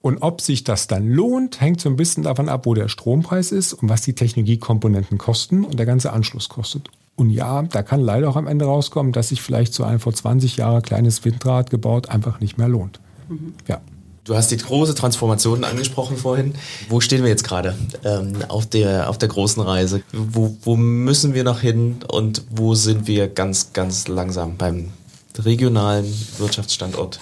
[0.03, 3.51] Und ob sich das dann lohnt, hängt so ein bisschen davon ab, wo der Strompreis
[3.51, 6.89] ist und was die Technologiekomponenten kosten und der ganze Anschluss kostet.
[7.19, 10.15] Und ja, da kann leider auch am Ende rauskommen, dass sich vielleicht so ein vor
[10.15, 13.01] 20 Jahren kleines Windrad gebaut einfach nicht mehr lohnt.
[13.29, 13.55] Mhm.
[13.67, 13.81] Ja.
[14.23, 16.55] Du hast die große Transformation angesprochen vorhin.
[16.89, 20.03] Wo stehen wir jetzt gerade ähm, auf, der, auf der großen Reise?
[20.13, 24.91] Wo, wo müssen wir noch hin und wo sind wir ganz, ganz langsam beim
[25.37, 26.07] regionalen
[26.39, 27.19] Wirtschaftsstandort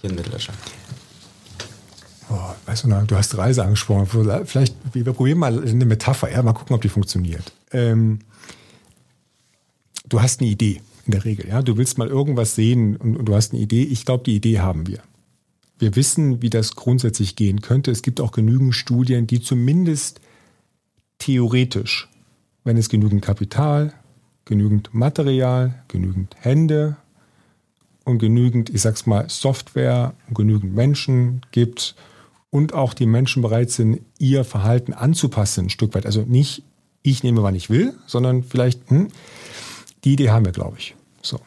[0.00, 0.58] hier in Mitteldeutschland?
[2.30, 4.06] Oh, weißt du, du hast Reise angesprochen.
[4.46, 7.52] Vielleicht, wir probieren mal eine Metapher, ja, mal gucken, ob die funktioniert.
[7.72, 8.20] Ähm,
[10.08, 11.48] du hast eine Idee in der Regel.
[11.48, 11.62] Ja?
[11.62, 13.82] Du willst mal irgendwas sehen und, und du hast eine Idee.
[13.82, 15.02] Ich glaube, die Idee haben wir.
[15.78, 17.90] Wir wissen, wie das grundsätzlich gehen könnte.
[17.90, 20.20] Es gibt auch genügend Studien, die zumindest
[21.18, 22.08] theoretisch,
[22.64, 23.92] wenn es genügend Kapital,
[24.44, 26.96] genügend Material, genügend Hände
[28.04, 31.94] und genügend, ich sag's mal, Software und genügend Menschen gibt
[32.50, 36.06] und auch die Menschen bereit sind, ihr Verhalten anzupassen, ein Stück weit.
[36.06, 36.62] Also nicht,
[37.02, 39.08] ich nehme, wann ich will, sondern vielleicht, hm,
[40.04, 40.94] die Idee haben wir, glaube ich.
[41.22, 41.40] So.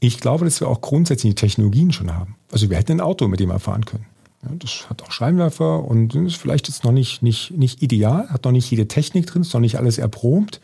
[0.00, 2.36] Ich glaube, dass wir auch grundsätzlich die Technologien schon haben.
[2.52, 4.06] Also wir hätten ein Auto, mit dem wir fahren können.
[4.42, 8.44] Ja, das hat auch Scheinwerfer und ist vielleicht jetzt noch nicht, nicht, nicht ideal, hat
[8.44, 10.60] noch nicht jede Technik drin, ist noch nicht alles erprobt.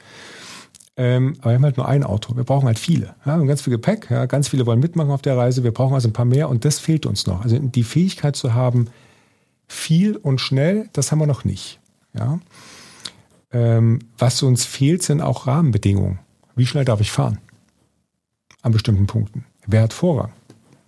[0.97, 2.37] Ähm, aber wir haben halt nur ein Auto.
[2.37, 3.07] Wir brauchen halt viele.
[3.07, 5.65] Ja, wir haben ganz viel Gepäck, ja, ganz viele wollen mitmachen auf der Reise.
[5.65, 7.43] Wir brauchen also ein paar mehr und das fehlt uns noch.
[7.43, 8.87] Also die Fähigkeit zu haben,
[9.67, 11.81] viel und schnell, das haben wir noch nicht.
[12.17, 12.39] Ja.
[13.51, 16.21] Ähm, was uns fehlt, sind auch Rahmenbedingungen.
[16.57, 17.39] Wie schnell darf ich fahren?
[18.63, 19.45] An bestimmten Punkten.
[19.67, 20.33] Wer hat Vorrang?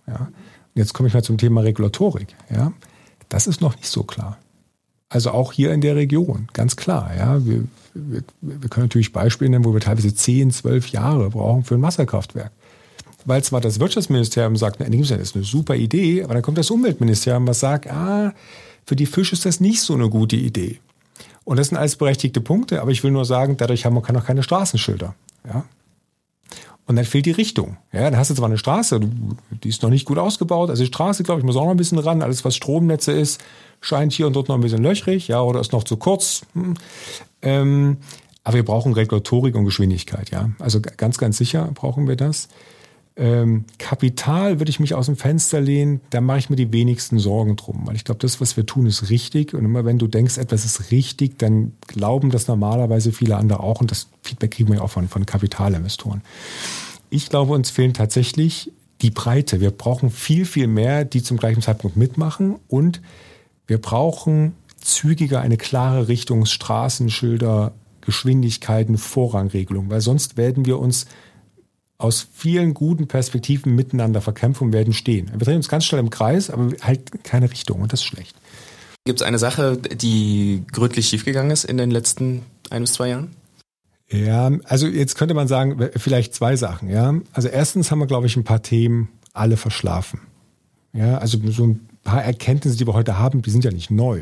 [0.07, 0.29] Ja.
[0.73, 2.35] Jetzt komme ich mal zum Thema Regulatorik.
[2.49, 2.71] Ja.
[3.29, 4.37] Das ist noch nicht so klar.
[5.09, 7.11] Also auch hier in der Region, ganz klar.
[7.15, 7.45] Ja.
[7.45, 11.75] Wir, wir, wir können natürlich Beispiele nennen, wo wir teilweise 10, 12 Jahre brauchen für
[11.75, 12.51] ein Wasserkraftwerk.
[13.25, 17.45] Weil zwar das Wirtschaftsministerium sagt, das ist eine super Idee, aber dann kommt das Umweltministerium,
[17.45, 18.33] was sagt, ah,
[18.85, 20.79] für die Fische ist das nicht so eine gute Idee.
[21.43, 24.25] Und das sind alles berechtigte Punkte, aber ich will nur sagen, dadurch haben wir noch
[24.25, 25.15] keine Straßenschilder.
[25.47, 25.65] Ja?
[26.85, 27.77] Und dann fehlt die Richtung.
[27.91, 29.01] Ja, dann hast du zwar eine Straße,
[29.63, 30.69] die ist noch nicht gut ausgebaut.
[30.69, 32.21] Also die Straße, glaube ich, muss auch noch ein bisschen ran.
[32.21, 33.41] Alles, was Stromnetze ist,
[33.81, 36.43] scheint hier und dort noch ein bisschen löchrig, ja, oder ist noch zu kurz.
[36.53, 36.75] Hm.
[37.41, 37.97] Ähm,
[38.43, 40.51] aber wir brauchen Regulatorik und Geschwindigkeit, ja.
[40.59, 42.47] Also ganz, ganz sicher brauchen wir das.
[43.19, 47.17] Ähm, Kapital würde ich mich aus dem Fenster lehnen, da mache ich mir die wenigsten
[47.17, 49.55] Sorgen drum, weil ich glaube, das, was wir tun, ist richtig.
[49.55, 53.81] Und immer wenn du denkst, etwas ist richtig, dann glauben das normalerweise viele andere auch.
[53.81, 56.21] Und das Feedback kriegen wir auch von, von Kapitalinvestoren.
[57.09, 59.61] Ich glaube, uns fehlen tatsächlich die Breite.
[59.61, 62.57] Wir brauchen viel, viel mehr, die zum gleichen Zeitpunkt mitmachen.
[62.67, 63.01] Und
[63.65, 71.07] wir brauchen zügiger eine klare Richtung, Straßenschilder, Geschwindigkeiten, Vorrangregelung, weil sonst werden wir uns
[71.97, 75.31] aus vielen guten Perspektiven miteinander verkämpfen und werden stehen.
[75.31, 78.35] Wir drehen uns ganz schnell im Kreis, aber halt keine Richtung und das ist schlecht.
[79.05, 83.31] Gibt es eine Sache, die gründlich schiefgegangen ist in den letzten ein bis zwei Jahren?
[84.09, 86.89] Ja, also jetzt könnte man sagen, vielleicht zwei Sachen.
[86.89, 90.21] Ja, also erstens haben wir, glaube ich, ein paar Themen alle verschlafen.
[90.93, 94.21] Ja, also so ein paar Erkenntnisse, die wir heute haben, die sind ja nicht neu.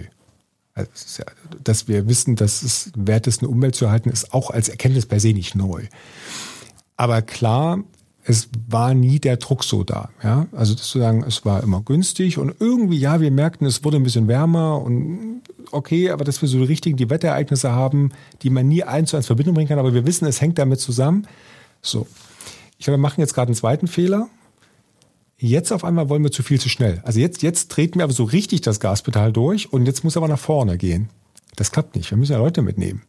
[0.73, 1.25] Also ja,
[1.63, 5.05] dass wir wissen, dass es wert ist, eine Umwelt zu erhalten, ist auch als Erkenntnis
[5.05, 5.85] per se nicht neu.
[6.97, 7.79] Aber klar,
[8.23, 10.09] es war nie der Druck so da.
[10.23, 10.47] Ja?
[10.51, 14.03] Also zu sagen, es war immer günstig und irgendwie, ja, wir merkten, es wurde ein
[14.03, 18.67] bisschen wärmer und okay, aber dass wir so die richtigen, die Wetterereignisse haben, die man
[18.67, 21.27] nie eins zu eins Verbindung bringen kann, aber wir wissen, es hängt damit zusammen.
[21.81, 22.07] So.
[22.79, 24.27] Ich glaube, wir machen jetzt gerade einen zweiten Fehler.
[25.37, 27.01] Jetzt auf einmal wollen wir zu viel zu schnell.
[27.05, 30.27] Also jetzt, jetzt treten wir aber so richtig das Gaspedal durch und jetzt muss aber
[30.27, 31.09] nach vorne gehen.
[31.55, 32.09] Das klappt nicht.
[32.09, 33.03] Wir müssen ja Leute mitnehmen.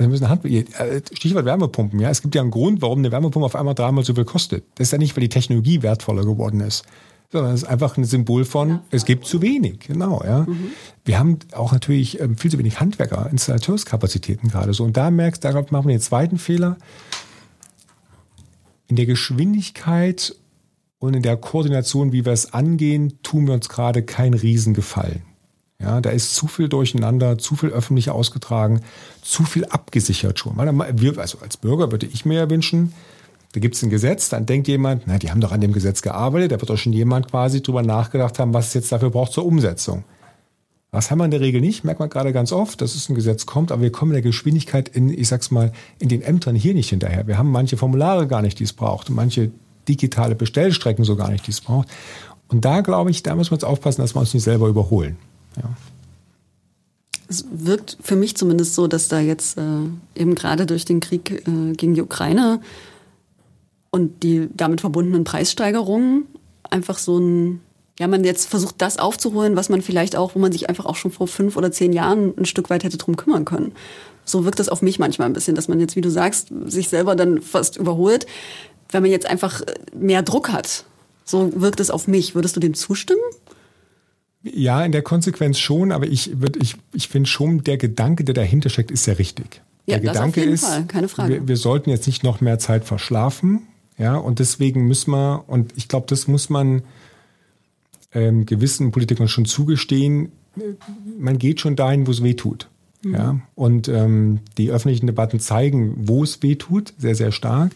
[0.00, 0.64] Wir müssen Hand, äh,
[1.12, 2.08] Stichwort Wärmepumpen, ja.
[2.08, 4.64] Es gibt ja einen Grund, warum eine Wärmepumpe auf einmal dreimal so viel kostet.
[4.76, 6.84] Das ist ja nicht, weil die Technologie wertvoller geworden ist,
[7.30, 10.40] sondern es ist einfach ein Symbol von, es gibt zu wenig, genau, ja.
[10.40, 10.70] Mhm.
[11.04, 14.84] Wir haben auch natürlich ähm, viel zu wenig Handwerker, Installateurskapazitäten gerade so.
[14.84, 16.78] Und da merkst du, da machen wir den zweiten Fehler.
[18.88, 20.34] In der Geschwindigkeit
[20.98, 25.29] und in der Koordination, wie wir es angehen, tun wir uns gerade keinen Riesengefallen.
[25.80, 28.82] Ja, da ist zu viel durcheinander, zu viel öffentlich ausgetragen,
[29.22, 30.60] zu viel abgesichert schon.
[30.60, 32.92] Also als Bürger würde ich mir ja wünschen,
[33.52, 36.02] da gibt es ein Gesetz, dann denkt jemand, na, die haben doch an dem Gesetz
[36.02, 39.32] gearbeitet, da wird doch schon jemand quasi drüber nachgedacht haben, was es jetzt dafür braucht
[39.32, 40.04] zur Umsetzung.
[40.92, 43.14] Das haben wir in der Regel nicht, merkt man gerade ganz oft, dass es ein
[43.14, 46.56] Gesetz kommt, aber wir kommen in der Geschwindigkeit in, ich sag's mal, in den Ämtern
[46.56, 47.26] hier nicht hinterher.
[47.26, 49.50] Wir haben manche Formulare gar nicht, die es braucht, manche
[49.88, 51.88] digitale Bestellstrecken so gar nicht, die es braucht.
[52.48, 55.16] Und da glaube ich, da müssen wir jetzt aufpassen, dass wir uns nicht selber überholen.
[55.56, 55.70] Ja.
[57.28, 59.62] Es wirkt für mich zumindest so, dass da jetzt äh,
[60.16, 62.60] eben gerade durch den Krieg äh, gegen die Ukraine
[63.90, 66.26] und die damit verbundenen Preissteigerungen
[66.68, 67.60] einfach so ein,
[67.98, 70.96] ja, man jetzt versucht, das aufzuholen, was man vielleicht auch, wo man sich einfach auch
[70.96, 73.72] schon vor fünf oder zehn Jahren ein Stück weit hätte drum kümmern können.
[74.24, 76.88] So wirkt das auf mich manchmal ein bisschen, dass man jetzt, wie du sagst, sich
[76.88, 78.26] selber dann fast überholt,
[78.90, 79.62] wenn man jetzt einfach
[79.96, 80.84] mehr Druck hat.
[81.24, 82.34] So wirkt es auf mich.
[82.34, 83.20] Würdest du dem zustimmen?
[84.42, 88.34] Ja, in der Konsequenz schon, aber ich, würd, ich, ich finde schon, der Gedanke, der
[88.34, 89.60] dahinter steckt, ist sehr richtig.
[89.86, 91.34] Ja, der Gedanke ist, Fall, keine Frage.
[91.34, 93.66] Wir, wir, sollten jetzt nicht noch mehr Zeit verschlafen,
[93.98, 96.82] ja, und deswegen müssen wir, und ich glaube, das muss man
[98.14, 100.32] ähm, gewissen Politikern schon zugestehen,
[101.18, 102.68] man geht schon dahin, wo es weh tut.
[103.02, 103.14] Mhm.
[103.14, 107.72] Ja, und ähm, die öffentlichen Debatten zeigen, wo es weh tut, sehr, sehr stark.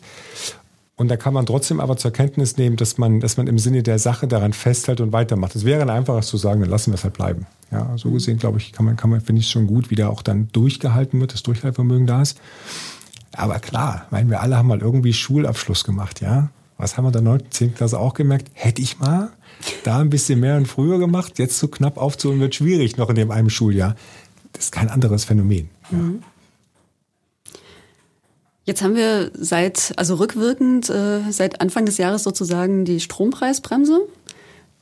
[0.97, 3.83] Und da kann man trotzdem aber zur Kenntnis nehmen, dass man, dass man im Sinne
[3.83, 5.57] der Sache daran festhält und weitermacht.
[5.57, 7.47] Es wäre ein einfaches zu sagen, dann lassen wir es halt bleiben.
[7.73, 10.09] Ja, so gesehen, glaube ich, kann man, kann man, finde ich schon gut, wie da
[10.09, 12.41] auch dann durchgehalten wird, das Durchhaltevermögen da ist.
[13.33, 16.51] Aber klar, meinen wir alle haben mal irgendwie Schulabschluss gemacht, ja.
[16.77, 17.75] Was haben wir der 9., 10.
[17.75, 18.51] Klasse auch gemerkt?
[18.53, 19.31] Hätte ich mal
[19.83, 23.17] da ein bisschen mehr und früher gemacht, jetzt so knapp aufzuholen wird schwierig noch in
[23.17, 23.97] dem einen Schuljahr.
[24.53, 25.71] Das ist kein anderes Phänomen.
[25.91, 25.99] Ja.
[25.99, 26.23] Mhm.
[28.65, 34.01] Jetzt haben wir seit, also rückwirkend, äh, seit Anfang des Jahres sozusagen die Strompreisbremse,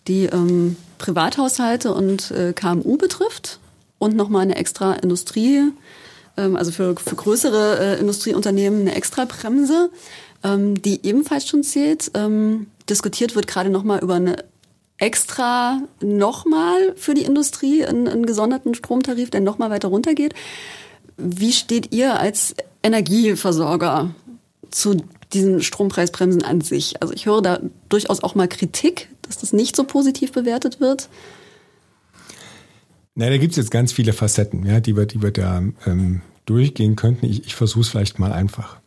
[0.06, 3.58] die ähm, Privathaushalte und äh, KMU betrifft
[3.98, 5.72] und nochmal eine extra Industrie,
[6.36, 9.90] ähm, also für, für größere äh, Industrieunternehmen eine extra Bremse,
[10.44, 12.12] ähm, die ebenfalls schon zählt.
[12.88, 14.36] Diskutiert wird gerade nochmal über eine
[14.98, 20.34] extra nochmal für die Industrie einen, einen gesonderten Stromtarif, der nochmal weiter runtergeht.
[21.16, 24.14] Wie steht ihr als Energieversorger
[24.70, 24.96] zu
[25.32, 27.00] diesen Strompreisbremsen an sich?
[27.02, 31.08] Also ich höre da durchaus auch mal Kritik, dass das nicht so positiv bewertet wird.
[33.14, 36.22] Na, da gibt es jetzt ganz viele Facetten, ja, die wir, die wir da ähm,
[36.46, 37.26] durchgehen könnten.
[37.26, 38.78] Ich, ich versuche es vielleicht mal einfach.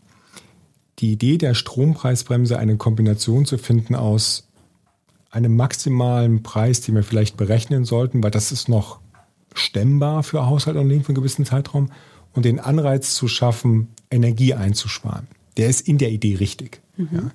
[0.99, 4.47] Die Idee der Strompreisbremse, eine Kombination zu finden aus
[5.29, 8.99] einem maximalen Preis, den wir vielleicht berechnen sollten, weil das ist noch
[9.53, 11.91] stemmbar für Haushalte und Unternehmen für einen gewissen Zeitraum,
[12.35, 15.27] und den Anreiz zu schaffen, Energie einzusparen.
[15.57, 16.81] Der ist in der Idee richtig.
[16.97, 17.09] Mhm.
[17.11, 17.31] Ja.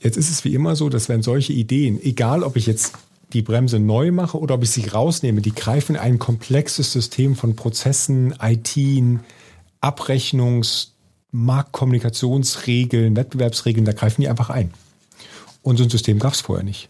[0.00, 2.94] Jetzt ist es wie immer so, dass wenn solche Ideen, egal ob ich jetzt
[3.32, 7.36] die Bremse neu mache oder ob ich sie rausnehme, die greifen in ein komplexes System
[7.36, 8.74] von Prozessen, IT,
[9.82, 10.88] Abrechnungs-,
[11.30, 14.70] Marktkommunikationsregeln, Wettbewerbsregeln, da greifen die einfach ein.
[15.62, 16.88] Und so ein System gab es vorher nicht.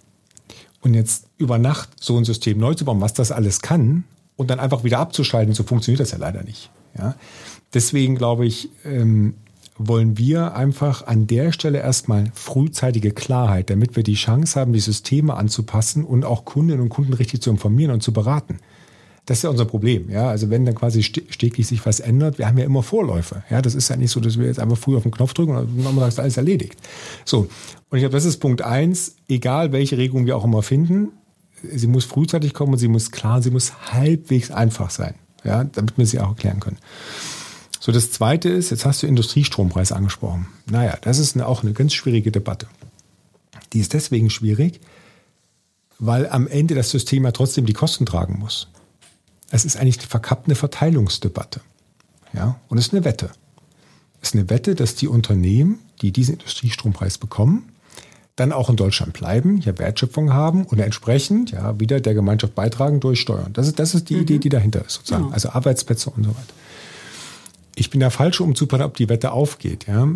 [0.81, 4.05] Und jetzt über Nacht so ein System neu zu bauen, was das alles kann
[4.38, 6.70] und dann einfach wieder abzuschalten, so funktioniert das ja leider nicht.
[6.96, 7.16] Ja?
[7.74, 9.35] Deswegen glaube ich, ähm,
[9.77, 14.81] wollen wir einfach an der Stelle erstmal frühzeitige Klarheit, damit wir die Chance haben, die
[14.81, 18.59] Systeme anzupassen und auch Kundinnen und Kunden richtig zu informieren und zu beraten.
[19.27, 20.09] Das ist ja unser Problem.
[20.09, 23.42] Ja, also wenn dann quasi stetig sich was ändert, wir haben ja immer Vorläufe.
[23.51, 25.55] Ja, das ist ja nicht so, dass wir jetzt einfach früh auf den Knopf drücken
[25.55, 26.79] und dann ist alles erledigt.
[27.24, 27.48] So.
[27.90, 29.16] Und ich glaube, das ist Punkt eins.
[29.29, 31.11] Egal welche Regelung wir auch immer finden,
[31.62, 35.99] sie muss frühzeitig kommen und sie muss klar, sie muss halbwegs einfach sein, ja, damit
[35.99, 36.79] wir sie auch erklären können.
[37.81, 40.49] So, das zweite ist, jetzt hast du Industriestrompreis angesprochen.
[40.66, 42.66] Naja, das ist eine, auch eine ganz schwierige Debatte.
[43.73, 44.81] Die ist deswegen schwierig,
[45.99, 48.68] weil am Ende das System ja trotzdem die Kosten tragen muss.
[49.51, 49.99] Es ist eigentlich
[50.44, 51.61] eine Verteilungsdebatte.
[52.35, 53.31] Ja, und es ist eine Wette.
[54.21, 57.73] Es ist eine Wette, dass die Unternehmen, die diesen Industriestrompreis bekommen,
[58.38, 63.01] dann auch in Deutschland bleiben, hier Wertschöpfung haben und entsprechend ja wieder der Gemeinschaft beitragen
[63.01, 63.53] durch Steuern.
[63.53, 64.22] Das ist, das ist die mhm.
[64.22, 65.27] Idee, die dahinter ist, sozusagen.
[65.27, 65.33] Ja.
[65.33, 66.55] Also Arbeitsplätze und so weiter.
[67.74, 69.87] Ich bin der Falsche, um zu planen, ob die Wette aufgeht.
[69.87, 70.09] Ja.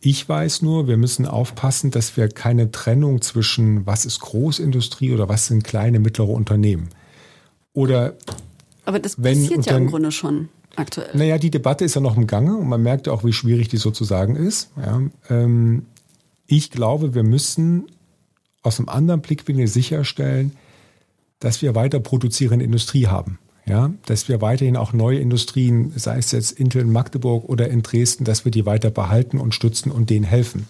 [0.00, 5.28] Ich weiß nur, wir müssen aufpassen, dass wir keine Trennung zwischen was ist Großindustrie oder
[5.28, 6.88] was sind kleine, mittlere Unternehmen.
[7.72, 8.14] Oder
[8.84, 11.10] aber das passiert ja im Grunde schon aktuell.
[11.14, 13.78] Naja, die Debatte ist ja noch im Gange und man merkt auch, wie schwierig die
[13.78, 14.70] sozusagen ist.
[14.76, 15.86] Ja, ähm,
[16.46, 17.86] ich glaube, wir müssen
[18.62, 20.52] aus einem anderen Blickwinkel sicherstellen,
[21.38, 23.38] dass wir weiter produzierende Industrie haben.
[23.68, 27.82] Ja, dass wir weiterhin auch neue Industrien, sei es jetzt Intel in Magdeburg oder in
[27.82, 30.68] Dresden, dass wir die weiter behalten und stützen und denen helfen.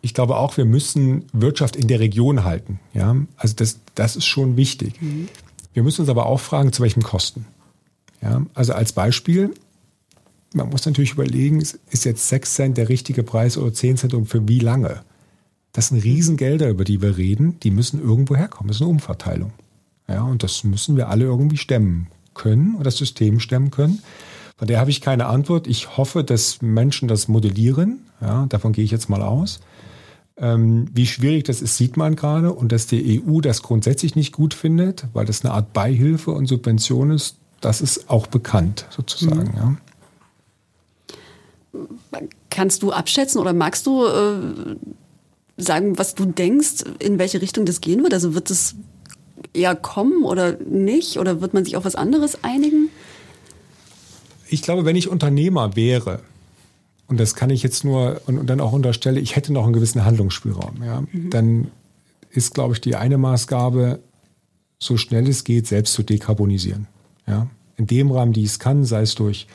[0.00, 2.78] Ich glaube auch, wir müssen Wirtschaft in der Region halten.
[2.94, 5.02] Ja, also das, das ist schon wichtig.
[5.02, 5.28] Mhm.
[5.74, 7.46] Wir müssen uns aber auch fragen, zu welchen Kosten.
[8.22, 9.52] Ja, also als Beispiel,
[10.54, 14.26] man muss natürlich überlegen, ist jetzt 6 Cent der richtige Preis oder 10 Cent und
[14.26, 15.02] für wie lange?
[15.72, 18.68] Das sind Riesengelder, über die wir reden, die müssen irgendwo herkommen.
[18.68, 19.52] Das ist eine Umverteilung.
[20.08, 24.02] Ja, und das müssen wir alle irgendwie stemmen können oder das System stemmen können.
[24.56, 25.66] Von der habe ich keine Antwort.
[25.66, 28.00] Ich hoffe, dass Menschen das modellieren.
[28.20, 29.60] Ja, davon gehe ich jetzt mal aus.
[30.38, 32.52] Ähm, wie schwierig das ist, sieht man gerade.
[32.52, 36.46] Und dass die EU das grundsätzlich nicht gut findet, weil das eine Art Beihilfe und
[36.46, 39.50] Subvention ist, das ist auch bekannt sozusagen.
[39.50, 39.56] Mhm.
[39.56, 39.76] Ja.
[42.50, 44.76] Kannst du abschätzen oder magst du äh,
[45.56, 48.14] sagen, was du denkst, in welche Richtung das gehen wird?
[48.14, 48.76] Also wird es
[49.52, 51.18] eher kommen oder nicht?
[51.18, 52.88] Oder wird man sich auf was anderes einigen?
[54.48, 56.20] Ich glaube, wenn ich Unternehmer wäre,
[57.08, 59.72] und das kann ich jetzt nur und, und dann auch unterstelle, ich hätte noch einen
[59.72, 61.30] gewissen Handlungsspielraum, ja, mhm.
[61.30, 61.70] dann
[62.30, 64.00] ist, glaube ich, die eine Maßgabe,
[64.78, 66.86] so schnell es geht, selbst zu dekarbonisieren.
[67.26, 67.48] Ja.
[67.76, 69.46] In dem Rahmen, die es kann, sei es durch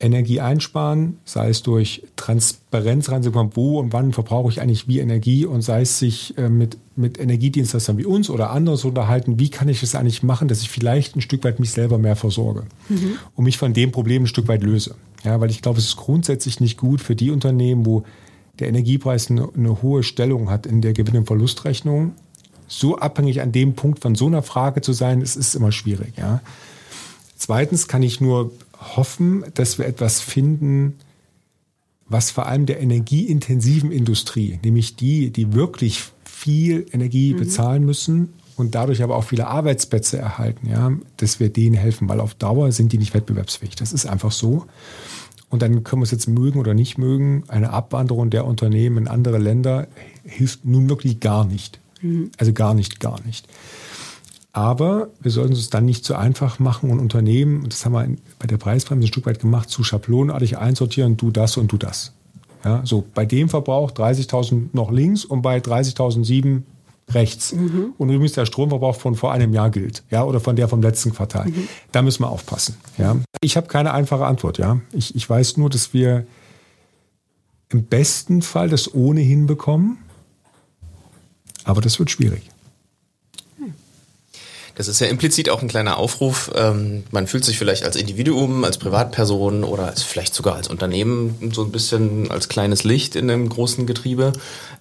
[0.00, 5.46] Energie einsparen, sei es durch Transparenz reinzukommen, wo und wann verbrauche ich eigentlich wie Energie
[5.46, 9.68] und sei es sich äh, mit, mit Energiedienstleistern wie uns oder anderes unterhalten, wie kann
[9.68, 13.16] ich es eigentlich machen, dass ich vielleicht ein Stück weit mich selber mehr versorge mhm.
[13.36, 14.96] und mich von dem Problem ein Stück weit löse.
[15.22, 18.04] Ja, weil ich glaube, es ist grundsätzlich nicht gut für die Unternehmen, wo
[18.58, 22.12] der Energiepreis eine, eine hohe Stellung hat in der Gewinn- und Verlustrechnung.
[22.66, 26.14] So abhängig an dem Punkt von so einer Frage zu sein, es ist immer schwierig.
[26.16, 26.40] Ja.
[27.36, 28.52] Zweitens kann ich nur
[28.96, 30.94] hoffen, dass wir etwas finden,
[32.06, 37.38] was vor allem der energieintensiven Industrie, nämlich die, die wirklich viel Energie mhm.
[37.38, 42.20] bezahlen müssen und dadurch aber auch viele Arbeitsplätze erhalten, ja, dass wir denen helfen, weil
[42.20, 43.74] auf Dauer sind die nicht wettbewerbsfähig.
[43.74, 44.66] Das ist einfach so.
[45.48, 47.44] Und dann können wir es jetzt mögen oder nicht mögen.
[47.48, 49.86] Eine Abwanderung der Unternehmen in andere Länder
[50.24, 51.78] hilft nun wirklich gar nicht.
[52.02, 52.30] Mhm.
[52.38, 53.46] Also gar nicht, gar nicht.
[54.54, 58.16] Aber wir sollten es dann nicht zu einfach machen und Unternehmen, und das haben wir
[58.38, 62.12] bei der Preisbremse ein Stück weit gemacht, zu schablonartig einsortieren, du das und du das.
[62.64, 66.62] Ja, so bei dem Verbrauch 30.000 noch links und bei 30.007
[67.10, 67.52] rechts.
[67.52, 67.94] Mhm.
[67.98, 71.12] Und übrigens der Stromverbrauch von vor einem Jahr gilt, ja, oder von der vom letzten
[71.12, 71.48] Quartal.
[71.48, 71.68] Mhm.
[71.90, 72.76] Da müssen wir aufpassen.
[72.96, 73.16] Ja.
[73.40, 74.80] Ich habe keine einfache Antwort, ja.
[74.92, 76.26] Ich, ich weiß nur, dass wir
[77.70, 79.98] im besten Fall das ohnehin bekommen,
[81.64, 82.50] aber das wird schwierig.
[84.74, 86.50] Das ist ja implizit auch ein kleiner Aufruf.
[86.54, 91.52] Ähm, man fühlt sich vielleicht als Individuum, als Privatperson oder als, vielleicht sogar als Unternehmen
[91.52, 94.32] so ein bisschen als kleines Licht in einem großen Getriebe.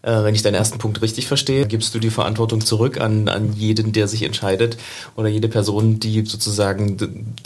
[0.01, 3.53] Äh, wenn ich deinen ersten Punkt richtig verstehe, gibst du die Verantwortung zurück an, an
[3.53, 4.77] jeden, der sich entscheidet
[5.15, 6.97] oder jede Person, die sozusagen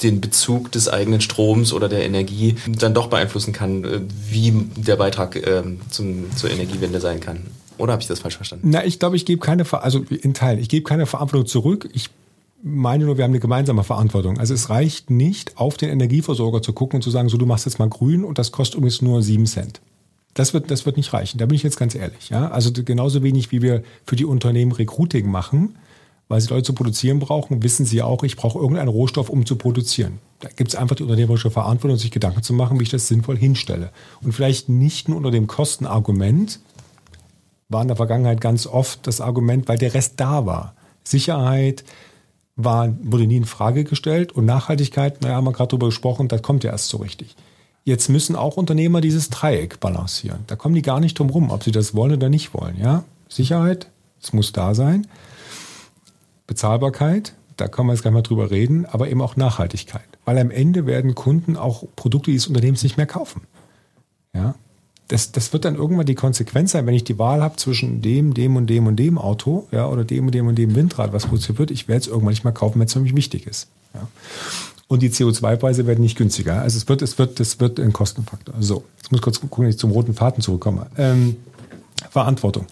[0.02, 4.96] den Bezug des eigenen Stroms oder der Energie dann doch beeinflussen kann, äh, wie der
[4.96, 7.42] Beitrag äh, zum, zur Energiewende sein kann.
[7.78, 8.70] Oder habe ich das falsch verstanden?
[8.72, 11.88] Na, ich glaube, ich gebe keine, also in Teilen, ich gebe keine Verantwortung zurück.
[11.94, 12.10] Ich
[12.64, 14.40] meine nur, wir haben eine gemeinsame Verantwortung.
[14.40, 17.66] Also es reicht nicht, auf den Energieversorger zu gucken und zu sagen, so du machst
[17.66, 19.82] jetzt mal grün und das kostet übrigens nur sieben Cent.
[20.34, 21.40] Das wird, das wird nicht reichen.
[21.40, 22.30] Da bin ich jetzt ganz ehrlich.
[22.30, 22.50] Ja?
[22.50, 25.78] Also genauso wenig, wie wir für die Unternehmen Recruiting machen,
[26.28, 29.56] weil sie Leute zu produzieren brauchen, wissen sie auch, ich brauche irgendeinen Rohstoff, um zu
[29.56, 30.20] produzieren.
[30.40, 33.38] Da gibt es einfach die unternehmerische Verantwortung, sich Gedanken zu machen, wie ich das sinnvoll
[33.38, 33.92] hinstelle.
[34.22, 36.60] Und vielleicht nicht nur unter dem Kostenargument,
[37.70, 40.74] war in der Vergangenheit ganz oft das Argument, weil der Rest da war.
[41.04, 41.84] Sicherheit,
[42.58, 44.34] war, wurde nie in Frage gestellt.
[44.34, 47.36] Und Nachhaltigkeit, naja, haben wir gerade drüber gesprochen, das kommt ja erst so richtig.
[47.86, 50.40] Jetzt müssen auch Unternehmer dieses Dreieck balancieren.
[50.48, 52.78] Da kommen die gar nicht drum rum, ob sie das wollen oder nicht wollen.
[52.78, 53.06] Ja?
[53.30, 53.90] Sicherheit,
[54.22, 55.08] es muss da sein.
[56.48, 60.08] Bezahlbarkeit, da können wir jetzt gleich mal drüber reden, aber eben auch Nachhaltigkeit.
[60.26, 63.44] Weil am Ende werden Kunden auch Produkte dieses Unternehmens nicht mehr kaufen.
[64.34, 64.56] Ja?
[65.08, 68.34] Das, das wird dann irgendwann die Konsequenz sein, wenn ich die Wahl habe zwischen dem,
[68.34, 71.28] dem und dem und dem Auto, ja, oder dem und dem und dem Windrad, was
[71.28, 73.68] produziert wird, ich werde es irgendwann nicht mehr kaufen, wenn es für mich wichtig ist.
[73.94, 74.08] Ja.
[74.90, 76.62] Und die CO2-Preise werden nicht günstiger.
[76.62, 78.56] Also es wird, es wird, es wird ein Kostenfaktor.
[78.60, 80.88] So, jetzt muss ich kurz gucken, dass ich zum roten Faden zurückkomme.
[80.98, 81.38] Ähm,
[82.10, 82.66] Verantwortung.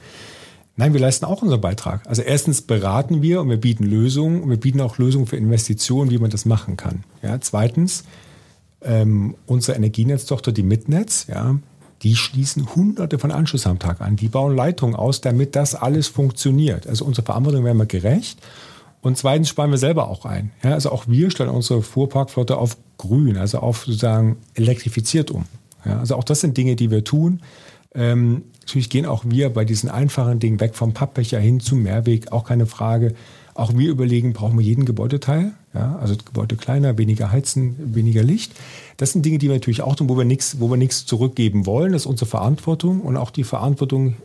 [0.77, 2.05] Nein, wir leisten auch unseren Beitrag.
[2.05, 6.11] Also erstens beraten wir und wir bieten Lösungen und wir bieten auch Lösungen für Investitionen,
[6.11, 7.03] wie man das machen kann.
[7.21, 8.03] Ja, zweitens,
[8.81, 11.55] ähm, unsere Energienetztochter, die Mitnetz, ja,
[12.05, 14.15] die schließen hunderte von Anschlüssen am Tag an.
[14.15, 16.85] Die bauen Leitungen aus, damit das alles funktioniert.
[16.85, 18.37] Also unsere Verantwortung wäre wir gerecht.
[19.01, 20.51] Und zweitens sparen wir selber auch ein.
[20.63, 25.45] Ja, also auch wir stellen unsere Fuhrparkflotte auf grün, also auf sozusagen elektrifiziert um.
[25.83, 27.41] Ja, also auch das sind Dinge, die wir tun.
[27.95, 32.31] Ähm, natürlich gehen auch wir bei diesen einfachen Dingen weg vom Pappbecher hin zum Mehrweg,
[32.31, 33.15] auch keine Frage.
[33.55, 35.53] Auch wir überlegen, brauchen wir jeden Gebäudeteil?
[35.73, 38.51] Ja, also Gebäude kleiner, weniger heizen, weniger Licht.
[38.97, 41.65] Das sind Dinge, die wir natürlich auch tun, wo wir nichts, wo wir nichts zurückgeben
[41.65, 41.93] wollen.
[41.93, 44.15] Das ist unsere Verantwortung und auch die Verantwortung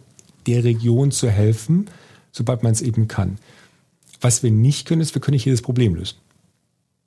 [0.49, 1.87] der Region zu helfen,
[2.33, 3.39] sobald man es eben kann.
[4.21, 6.17] Was wir nicht können, ist, wir können nicht jedes Problem lösen.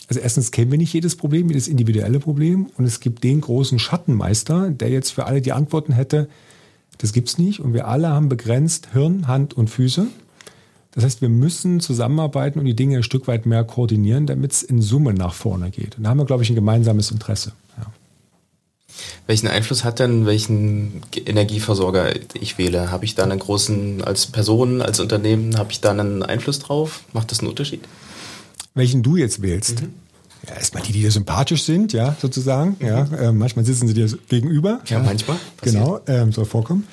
[0.08, 2.68] Also erstens kennen wir nicht jedes Problem, jedes individuelle Problem.
[2.78, 6.30] Und es gibt den großen Schattenmeister, der jetzt für alle die Antworten hätte,
[7.00, 7.60] das gibt es nicht.
[7.60, 10.08] Und wir alle haben begrenzt Hirn, Hand und Füße.
[10.96, 14.64] Das heißt, wir müssen zusammenarbeiten und die Dinge ein Stück weit mehr koordinieren, damit es
[14.64, 15.98] in Summe nach vorne geht.
[15.98, 17.54] Und da haben wir, glaube ich, ein gemeinsames Interesse.
[17.78, 17.88] Ja.
[19.26, 22.92] Welchen Einfluss hat denn, welchen Energieversorger ich wähle?
[22.92, 27.04] Habe ich da einen großen, als Person, als Unternehmen, habe ich da einen Einfluss drauf?
[27.12, 27.82] Macht das einen Unterschied?
[28.76, 29.82] Welchen du jetzt wählst?
[29.82, 29.94] Mhm.
[30.48, 32.76] Ja, erstmal die, die dir sympathisch sind, ja, sozusagen.
[32.80, 32.86] Mhm.
[32.86, 34.82] Ja, äh, manchmal sitzen sie dir gegenüber.
[34.86, 35.04] Ja, ja.
[35.04, 35.38] manchmal.
[35.58, 35.84] Passiert.
[35.84, 36.86] Genau, ähm, soll vorkommen.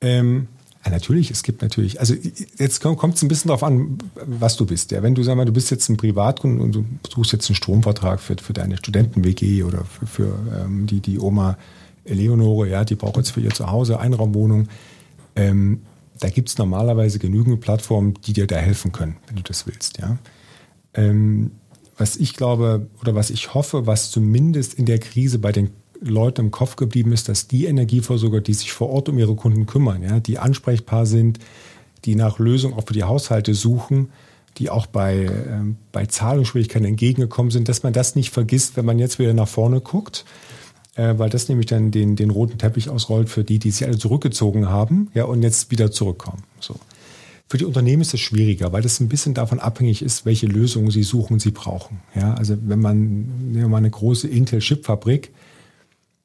[0.00, 0.48] Ähm,
[0.86, 2.14] ja, natürlich, es gibt natürlich, also
[2.58, 4.92] jetzt kommt es ein bisschen darauf an, was du bist.
[4.92, 7.56] Ja, wenn du sag mal, du bist jetzt ein Privatkunde und du suchst jetzt einen
[7.56, 11.58] Stromvertrag für, für deine Studenten-WG oder für, für ähm, die, die Oma
[12.04, 14.68] Eleonore, ja, die braucht jetzt für ihr Zuhause Einraumwohnung.
[15.34, 15.82] Ähm,
[16.20, 19.98] da gibt es normalerweise genügend Plattformen, die dir da helfen können, wenn du das willst,
[19.98, 20.18] ja.
[20.94, 21.50] Ähm,
[21.98, 25.70] was ich glaube oder was ich hoffe, was zumindest in der Krise bei den
[26.00, 29.66] Leute im Kopf geblieben ist, dass die Energieversorger, die sich vor Ort um ihre Kunden
[29.66, 31.38] kümmern, ja, die ansprechbar sind,
[32.04, 34.10] die nach Lösungen auch für die Haushalte suchen,
[34.58, 38.98] die auch bei, äh, bei Zahlungsschwierigkeiten entgegengekommen sind, dass man das nicht vergisst, wenn man
[38.98, 40.24] jetzt wieder nach vorne guckt,
[40.94, 43.98] äh, weil das nämlich dann den, den roten Teppich ausrollt für die, die sich alle
[43.98, 46.42] zurückgezogen haben ja, und jetzt wieder zurückkommen.
[46.60, 46.76] So.
[47.48, 50.90] Für die Unternehmen ist es schwieriger, weil das ein bisschen davon abhängig ist, welche Lösungen
[50.90, 52.00] sie suchen, sie brauchen.
[52.14, 55.30] Ja, also wenn man, nehmen wir mal eine große Intel-Chip-Fabrik,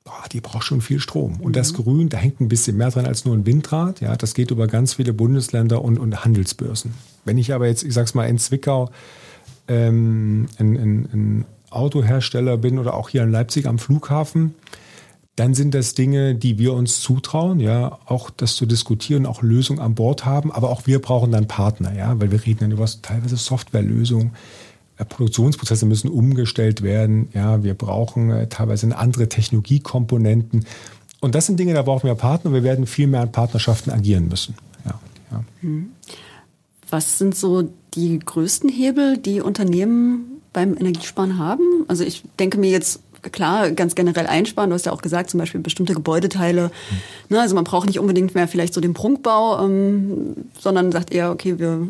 [0.03, 1.39] boah, die braucht schon viel Strom.
[1.41, 1.83] Und das mhm.
[1.83, 4.01] Grün, da hängt ein bisschen mehr dran als nur ein Windrad.
[4.01, 6.93] Ja, das geht über ganz viele Bundesländer und, und Handelsbörsen.
[7.25, 8.89] Wenn ich aber jetzt, ich sag's mal, in Zwickau
[9.67, 14.55] ähm, ein, ein, ein Autohersteller bin oder auch hier in Leipzig am Flughafen,
[15.35, 19.79] dann sind das Dinge, die wir uns zutrauen, ja, auch das zu diskutieren, auch Lösungen
[19.79, 22.85] an Bord haben, aber auch wir brauchen dann Partner, ja, weil wir reden dann über
[23.01, 24.31] teilweise Softwarelösungen,
[25.05, 27.29] Produktionsprozesse müssen umgestellt werden.
[27.33, 30.65] Ja, wir brauchen äh, teilweise andere Technologiekomponenten.
[31.19, 32.53] Und das sind Dinge, da brauchen wir Partner.
[32.53, 34.55] Wir werden viel mehr an Partnerschaften agieren müssen.
[34.85, 34.99] Ja,
[35.31, 35.43] ja.
[35.61, 35.91] Hm.
[36.89, 41.85] Was sind so die größten Hebel, die Unternehmen beim Energiesparen haben?
[41.87, 44.69] Also ich denke mir jetzt klar, ganz generell einsparen.
[44.69, 46.67] Du hast ja auch gesagt, zum Beispiel bestimmte Gebäudeteile.
[46.67, 47.35] Mhm.
[47.35, 51.31] Ne, also man braucht nicht unbedingt mehr vielleicht so den Prunkbau, ähm, sondern sagt eher,
[51.31, 51.87] okay, wir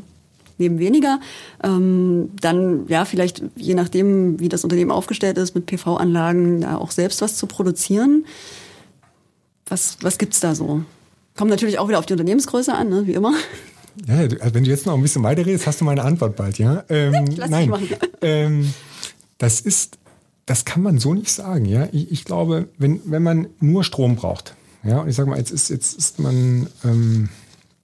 [0.61, 1.19] nehmen weniger.
[1.63, 6.91] Ähm, dann, ja, vielleicht je nachdem, wie das Unternehmen aufgestellt ist, mit PV-Anlagen da auch
[6.91, 8.25] selbst was zu produzieren.
[9.67, 10.83] Was, was gibt's da so?
[11.35, 13.07] Kommt natürlich auch wieder auf die Unternehmensgröße an, ne?
[13.07, 13.33] wie immer.
[14.07, 16.57] Ja, also wenn du jetzt noch ein bisschen weiter redest, hast du meine Antwort bald,
[16.57, 16.83] ja?
[16.89, 17.89] Ähm, Lass nein, machen.
[18.21, 18.73] Ähm,
[19.37, 19.97] das ist,
[20.45, 21.87] das kann man so nicht sagen, ja.
[21.91, 25.51] Ich, ich, glaube, wenn, wenn man nur Strom braucht, ja, und ich sage mal, jetzt
[25.51, 27.29] ist, jetzt ist man, ähm,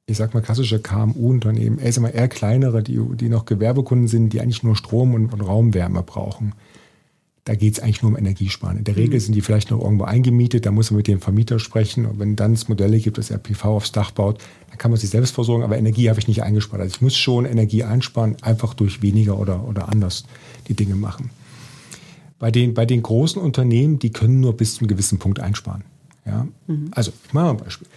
[0.09, 4.39] ich sag mal, klassische KMU-Unternehmen, eher, mal, eher kleinere, die, die noch Gewerbekunden sind, die
[4.39, 6.53] eigentlich nur Strom und, und Raumwärme brauchen.
[7.43, 8.77] Da geht es eigentlich nur um Energiesparen.
[8.77, 9.19] In der Regel mhm.
[9.19, 12.05] sind die vielleicht noch irgendwo eingemietet, da muss man mit dem Vermieter sprechen.
[12.05, 14.39] Und wenn dann es Modelle gibt, dass er PV aufs Dach baut,
[14.69, 16.81] dann kann man sich selbst versorgen, aber Energie habe ich nicht eingespart.
[16.81, 20.23] Also ich muss schon Energie einsparen, einfach durch weniger oder, oder anders
[20.69, 21.31] die Dinge machen.
[22.39, 25.83] Bei den, bei den großen Unternehmen, die können nur bis zu einem gewissen Punkt einsparen.
[26.25, 26.47] Ja?
[26.67, 26.91] Mhm.
[26.91, 27.87] Also, ich mache mal ein Beispiel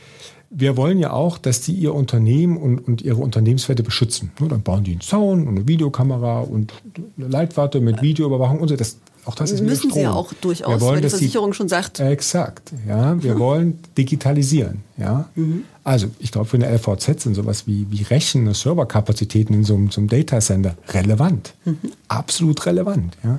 [0.51, 4.33] wir wollen ja auch, dass die ihr Unternehmen und, und ihre Unternehmenswerte beschützen.
[4.41, 6.75] Dann bauen die einen Zaun und eine Videokamera und
[7.17, 8.75] eine Leitwarte mit Videoüberwachung und so.
[8.75, 11.69] Das, auch das ist Müssen sie ja auch durchaus, wollen, weil die Versicherung die, schon
[11.69, 12.01] sagt.
[12.01, 13.23] Exakt, ja.
[13.23, 15.29] Wir wollen digitalisieren, ja.
[15.37, 15.63] Mhm.
[15.85, 19.91] Also, ich glaube, für eine LVZ sind sowas wie, wie Rechen, Serverkapazitäten in so einem,
[19.91, 21.55] so einem Datacenter relevant.
[21.65, 21.79] Mhm.
[22.09, 23.39] Absolut relevant, ja.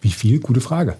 [0.00, 0.40] Wie viel?
[0.40, 0.96] Gute Frage.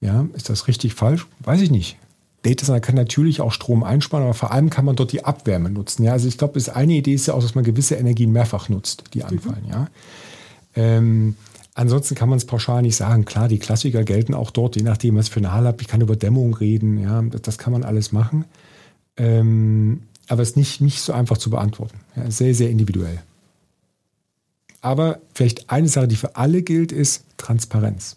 [0.00, 1.26] Ja, ist das richtig falsch?
[1.40, 1.98] Weiß ich nicht.
[2.42, 5.70] Data Center kann natürlich auch Strom einsparen, aber vor allem kann man dort die Abwärme
[5.70, 6.04] nutzen.
[6.04, 9.04] Ja, also ich glaube, eine Idee ist ja auch, dass man gewisse Energien mehrfach nutzt,
[9.12, 9.64] die anfallen.
[9.66, 9.70] Mhm.
[9.70, 9.88] Ja.
[10.74, 11.36] Ähm,
[11.74, 13.26] ansonsten kann man es pauschal nicht sagen.
[13.26, 15.82] Klar, die Klassiker gelten auch dort, je nachdem, was für eine Halle habe.
[15.82, 16.98] Ich kann über Dämmung reden.
[16.98, 18.46] Ja, das, das kann man alles machen.
[19.18, 22.00] Ähm, aber es ist nicht, nicht so einfach zu beantworten.
[22.16, 23.18] Ja, sehr, sehr individuell.
[24.80, 28.16] Aber vielleicht eine Sache, die für alle gilt, ist Transparenz.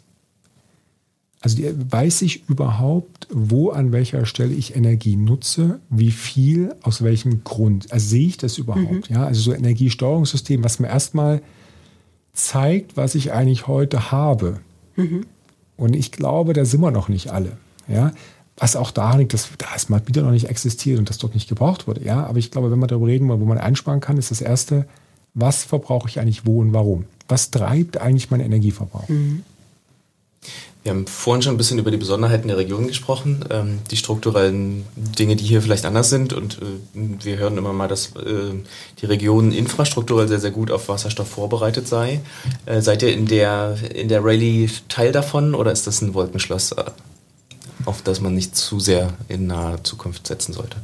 [1.44, 7.44] Also weiß ich überhaupt, wo an welcher Stelle ich Energie nutze, wie viel, aus welchem
[7.44, 7.91] Grund.
[7.91, 9.10] Also sehe ich das überhaupt?
[9.10, 9.16] Mhm.
[9.16, 11.41] Ja, also so ein Energiesteuerungssystem, was mir erstmal
[12.32, 14.62] zeigt, was ich eigentlich heute habe.
[14.96, 15.26] Mhm.
[15.76, 17.58] Und ich glaube, da sind wir noch nicht alle.
[17.89, 18.14] Ja,
[18.56, 21.50] was auch daran liegt, dass das mal wieder noch nicht existiert und das dort nicht
[21.50, 22.06] gebraucht wurde.
[22.06, 24.39] Ja, aber ich glaube, wenn wir darüber reden wollen, wo man einsparen kann, ist das
[24.39, 24.86] erste,
[25.34, 27.04] was verbrauche ich eigentlich wo und warum?
[27.28, 29.10] Was treibt eigentlich meinen Energieverbrauch?
[29.10, 29.44] Mhm.
[30.84, 34.86] Wir haben vorhin schon ein bisschen über die Besonderheiten der Region gesprochen, ähm, die strukturellen
[34.95, 36.34] Dinge, die hier vielleicht anders sind.
[36.34, 38.53] Und äh, wir hören immer mal, dass äh,
[39.01, 42.19] die Region infrastrukturell sehr, sehr gut auf Wasserstoff vorbereitet sei.
[42.65, 46.73] Äh, seid ihr in der, in der Rallye Teil davon oder ist das ein Wolkenschloss,
[46.73, 46.84] äh,
[47.86, 50.75] auf das man nicht zu sehr in naher Zukunft setzen sollte?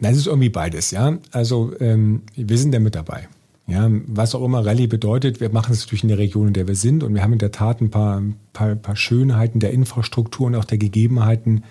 [0.00, 1.18] Nein, es ist irgendwie beides, ja.
[1.30, 3.28] Also ähm, wir sind da mit dabei.
[3.68, 6.66] Ja, was auch immer Rallye bedeutet, wir machen es natürlich in der Region, in der
[6.66, 8.22] wir sind und wir haben in der Tat ein paar,
[8.54, 11.64] paar, paar Schönheiten der Infrastruktur und auch der Gegebenheiten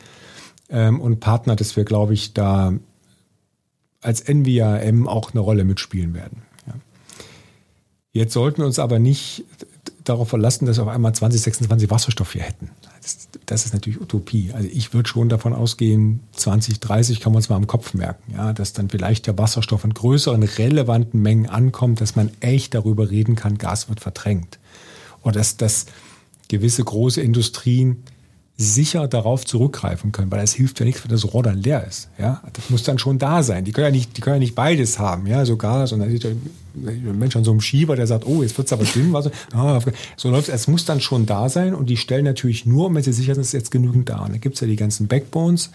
[0.70, 2.74] ähm, und Partner, dass wir, glaube ich, da
[4.00, 6.44] als NVRM auch eine Rolle mitspielen werden.
[6.68, 6.74] Ja.
[8.12, 9.44] Jetzt sollten wir uns aber nicht
[10.04, 12.70] darauf verlassen, dass wir auf einmal 2026 Wasserstoff hier hätten
[13.46, 14.52] das, ist natürlich Utopie.
[14.54, 18.54] Also ich würde schon davon ausgehen, 2030 kann man es mal im Kopf merken, ja,
[18.54, 23.36] dass dann vielleicht der Wasserstoff in größeren, relevanten Mengen ankommt, dass man echt darüber reden
[23.36, 24.60] kann, Gas wird verdrängt.
[25.24, 25.86] Oder dass, dass
[26.48, 28.04] gewisse große Industrien
[28.60, 32.10] sicher darauf zurückgreifen können, weil es hilft ja nichts, wenn das Rohr dann leer ist.
[32.18, 33.66] Ja, das muss dann schon da sein.
[33.66, 37.36] Die können ja nicht, die können ja nicht beides haben, ja, sogar, sondern ein Mensch
[37.36, 39.16] an so einem Schieber, der sagt, oh, jetzt wird's aber dünn,
[39.54, 39.80] ah,
[40.16, 40.56] so läuft es.
[40.56, 43.44] Es muss dann schon da sein und die stellen natürlich nur, wenn sie sicher sind,
[43.44, 44.26] ist jetzt genügend da.
[44.26, 45.70] Und da gibt's ja die ganzen Backbones,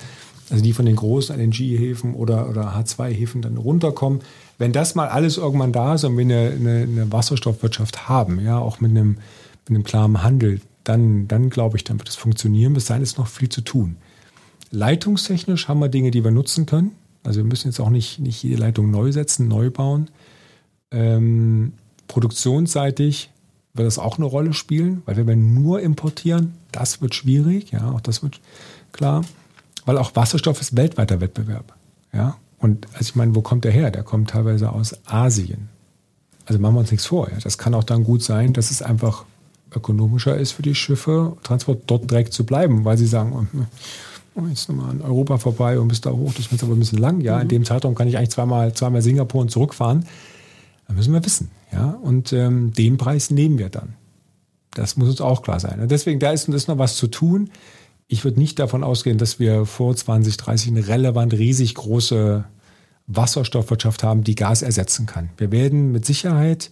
[0.50, 4.20] also die von den großen LNG-Häfen oder, oder H2-Häfen dann runterkommen.
[4.58, 8.58] Wenn das mal alles irgendwann da ist und wir eine, eine, eine Wasserstoffwirtschaft haben, ja,
[8.58, 9.18] auch mit einem,
[9.68, 12.74] mit einem klaren Handel, dann, dann glaube ich, dann wird es funktionieren.
[12.74, 13.96] Bis dahin ist noch viel zu tun.
[14.70, 16.92] Leitungstechnisch haben wir Dinge, die wir nutzen können.
[17.24, 20.08] Also wir müssen jetzt auch nicht, nicht jede Leitung neu setzen, neu bauen.
[20.90, 21.74] Ähm,
[22.08, 23.30] produktionsseitig
[23.74, 27.90] wird das auch eine Rolle spielen, weil wenn wir nur importieren, das wird schwierig, ja,
[27.90, 28.40] auch das wird
[28.92, 29.24] klar,
[29.86, 31.74] weil auch Wasserstoff ist weltweiter Wettbewerb,
[32.12, 32.36] ja.
[32.58, 33.90] Und also ich meine, wo kommt der her?
[33.90, 35.68] Der kommt teilweise aus Asien.
[36.46, 37.28] Also machen wir uns nichts vor.
[37.28, 37.38] Ja.
[37.42, 39.24] Das kann auch dann gut sein, dass es einfach
[39.74, 43.64] ökonomischer ist für die Schiffe, Transport dort direkt zu bleiben, weil sie sagen, oh,
[44.34, 46.98] oh jetzt nochmal in Europa vorbei und bis da hoch, das wird aber ein bisschen
[46.98, 47.20] lang.
[47.20, 47.42] Ja, mhm.
[47.42, 50.06] in dem Zeitraum kann ich eigentlich zweimal, zweimal Singapur und zurückfahren.
[50.88, 51.50] Da müssen wir wissen.
[51.72, 53.94] Ja, und ähm, den Preis nehmen wir dann.
[54.74, 55.80] Das muss uns auch klar sein.
[55.80, 57.50] Und deswegen, da ist, ist noch was zu tun.
[58.08, 62.44] Ich würde nicht davon ausgehen, dass wir vor 2030 eine relevant riesig große
[63.06, 65.30] Wasserstoffwirtschaft haben, die Gas ersetzen kann.
[65.36, 66.70] Wir werden mit Sicherheit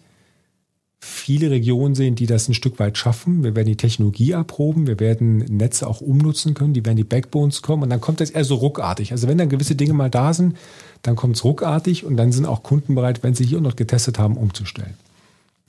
[1.00, 3.42] viele Regionen sehen, die das ein Stück weit schaffen.
[3.42, 7.62] Wir werden die Technologie erproben, wir werden Netze auch umnutzen können, die werden die Backbones
[7.62, 9.12] kommen und dann kommt das eher so ruckartig.
[9.12, 10.56] Also wenn dann gewisse Dinge mal da sind,
[11.02, 14.18] dann kommt es ruckartig und dann sind auch Kunden bereit, wenn sie hier noch getestet
[14.18, 14.94] haben, umzustellen.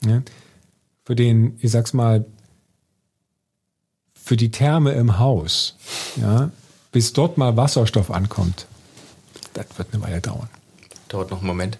[0.05, 0.21] Ja?
[1.05, 2.25] Für den, ich sag's mal,
[4.13, 5.75] für die Therme im Haus,
[6.17, 6.51] ja,
[6.91, 8.67] bis dort mal Wasserstoff ankommt,
[9.53, 10.49] das wird eine Weile dauern.
[11.07, 11.77] Dauert noch einen Moment.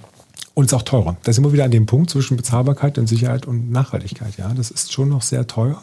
[0.54, 1.16] Und ist auch teurer.
[1.24, 4.38] Da sind wir wieder an dem Punkt zwischen Bezahlbarkeit und Sicherheit und Nachhaltigkeit.
[4.38, 5.82] Ja, das ist schon noch sehr teuer.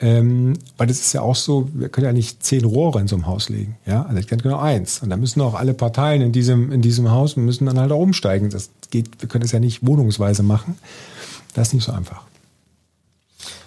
[0.00, 3.16] Ähm, weil das ist ja auch so, wir können ja nicht zehn Rohre in so
[3.16, 3.76] einem Haus legen.
[3.84, 5.02] Ja, also ich kenne genau eins.
[5.02, 8.00] Und da müssen auch alle Parteien in diesem, in diesem Haus müssen dann halt auch
[8.00, 8.50] umsteigen.
[8.50, 10.78] Das geht, wir können das ja nicht wohnungsweise machen.
[11.54, 12.22] Das ist nicht so einfach.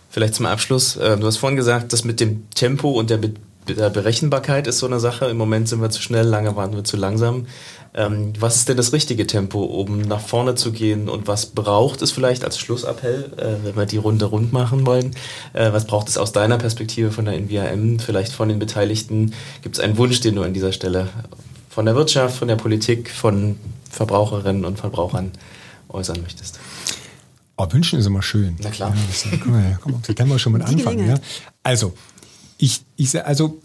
[0.09, 0.95] Vielleicht zum Abschluss.
[0.95, 3.19] Äh, du hast vorhin gesagt, das mit dem Tempo und der,
[3.67, 5.25] der Berechenbarkeit ist so eine Sache.
[5.25, 7.47] Im Moment sind wir zu schnell, lange waren wir zu langsam.
[7.93, 12.01] Ähm, was ist denn das richtige Tempo, um nach vorne zu gehen und was braucht
[12.01, 15.11] es vielleicht als Schlussappell, äh, wenn wir die Runde rund machen wollen?
[15.51, 19.33] Äh, was braucht es aus deiner Perspektive von der NVRM, vielleicht von den Beteiligten?
[19.61, 21.09] Gibt es einen Wunsch, den du an dieser Stelle
[21.69, 23.57] von der Wirtschaft, von der Politik, von
[23.89, 25.31] Verbraucherinnen und Verbrauchern
[25.89, 26.59] äußern möchtest?
[27.57, 28.55] Oh, wünschen ist immer schön.
[28.61, 28.95] Na klar.
[28.95, 31.07] Ja, das, komm, mal, komm, da können wir schon mit anfangen.
[31.07, 31.15] Ja?
[31.61, 31.93] Also,
[32.57, 33.59] ich, ich, also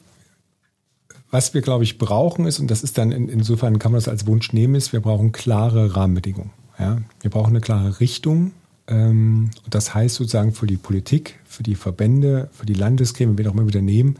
[1.31, 4.09] was wir, glaube ich, brauchen ist, und das ist dann in, insofern kann man das
[4.09, 6.51] als Wunsch nehmen, ist, wir brauchen klare Rahmenbedingungen.
[6.79, 6.99] Ja?
[7.21, 8.53] Wir brauchen eine klare Richtung.
[8.87, 13.49] Ähm, und das heißt sozusagen für die Politik, für die Verbände, für die Landesgremien, wir
[13.51, 14.17] auch immer wieder nehmen,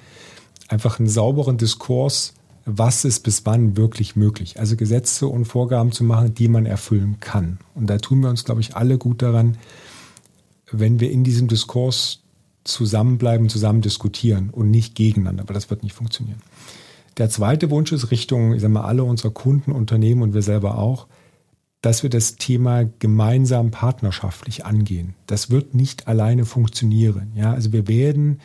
[0.69, 2.35] einfach einen sauberen Diskurs,
[2.65, 4.59] was ist bis wann wirklich möglich.
[4.59, 7.59] Also Gesetze und Vorgaben zu machen, die man erfüllen kann.
[7.75, 9.57] Und da tun wir uns, glaube ich, alle gut daran,
[10.73, 12.23] wenn wir in diesem Diskurs
[12.65, 16.43] zusammenbleiben, zusammen diskutieren und nicht gegeneinander, weil das wird nicht funktionieren.
[17.19, 20.79] Der zweite Wunsch ist Richtung, ich sag mal, alle unsere Kunden, Unternehmen und wir selber
[20.79, 21.07] auch,
[21.81, 25.15] dass wir das Thema gemeinsam partnerschaftlich angehen.
[25.27, 27.33] Das wird nicht alleine funktionieren.
[27.35, 28.41] Ja, also wir werden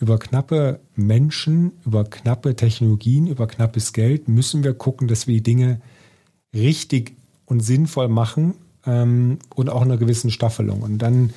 [0.00, 5.42] über knappe Menschen, über knappe Technologien, über knappes Geld müssen wir gucken, dass wir die
[5.42, 5.80] Dinge
[6.54, 7.16] richtig
[7.46, 8.54] und sinnvoll machen
[8.86, 10.82] ähm, und auch in einer gewissen Staffelung.
[10.82, 11.30] Und dann,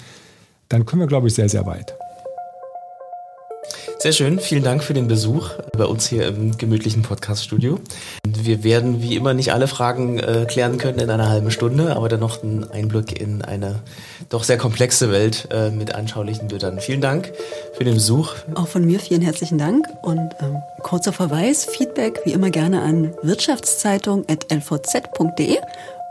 [0.69, 1.96] dann können wir, glaube ich, sehr, sehr weit.
[3.99, 7.79] Sehr schön, vielen Dank für den Besuch bei uns hier im gemütlichen Podcast-Studio.
[8.25, 12.07] Wir werden wie immer nicht alle Fragen äh, klären können in einer halben Stunde, aber
[12.07, 13.79] dann noch einen Einblick in eine
[14.29, 16.79] doch sehr komplexe Welt äh, mit anschaulichen Bildern.
[16.79, 17.33] Vielen Dank
[17.73, 18.35] für den Besuch.
[18.53, 23.15] Auch von mir vielen herzlichen Dank und ähm, kurzer Verweis, Feedback wie immer gerne an
[23.23, 25.57] wirtschaftszeitung.lvz.de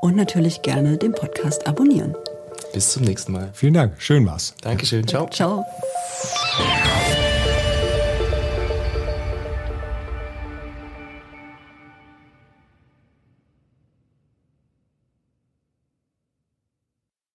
[0.01, 2.17] und natürlich gerne den Podcast abonnieren.
[2.73, 3.51] Bis zum nächsten Mal.
[3.53, 4.55] Vielen Dank, schön war's.
[4.61, 5.29] Dankeschön, ciao.
[5.31, 5.65] Ciao.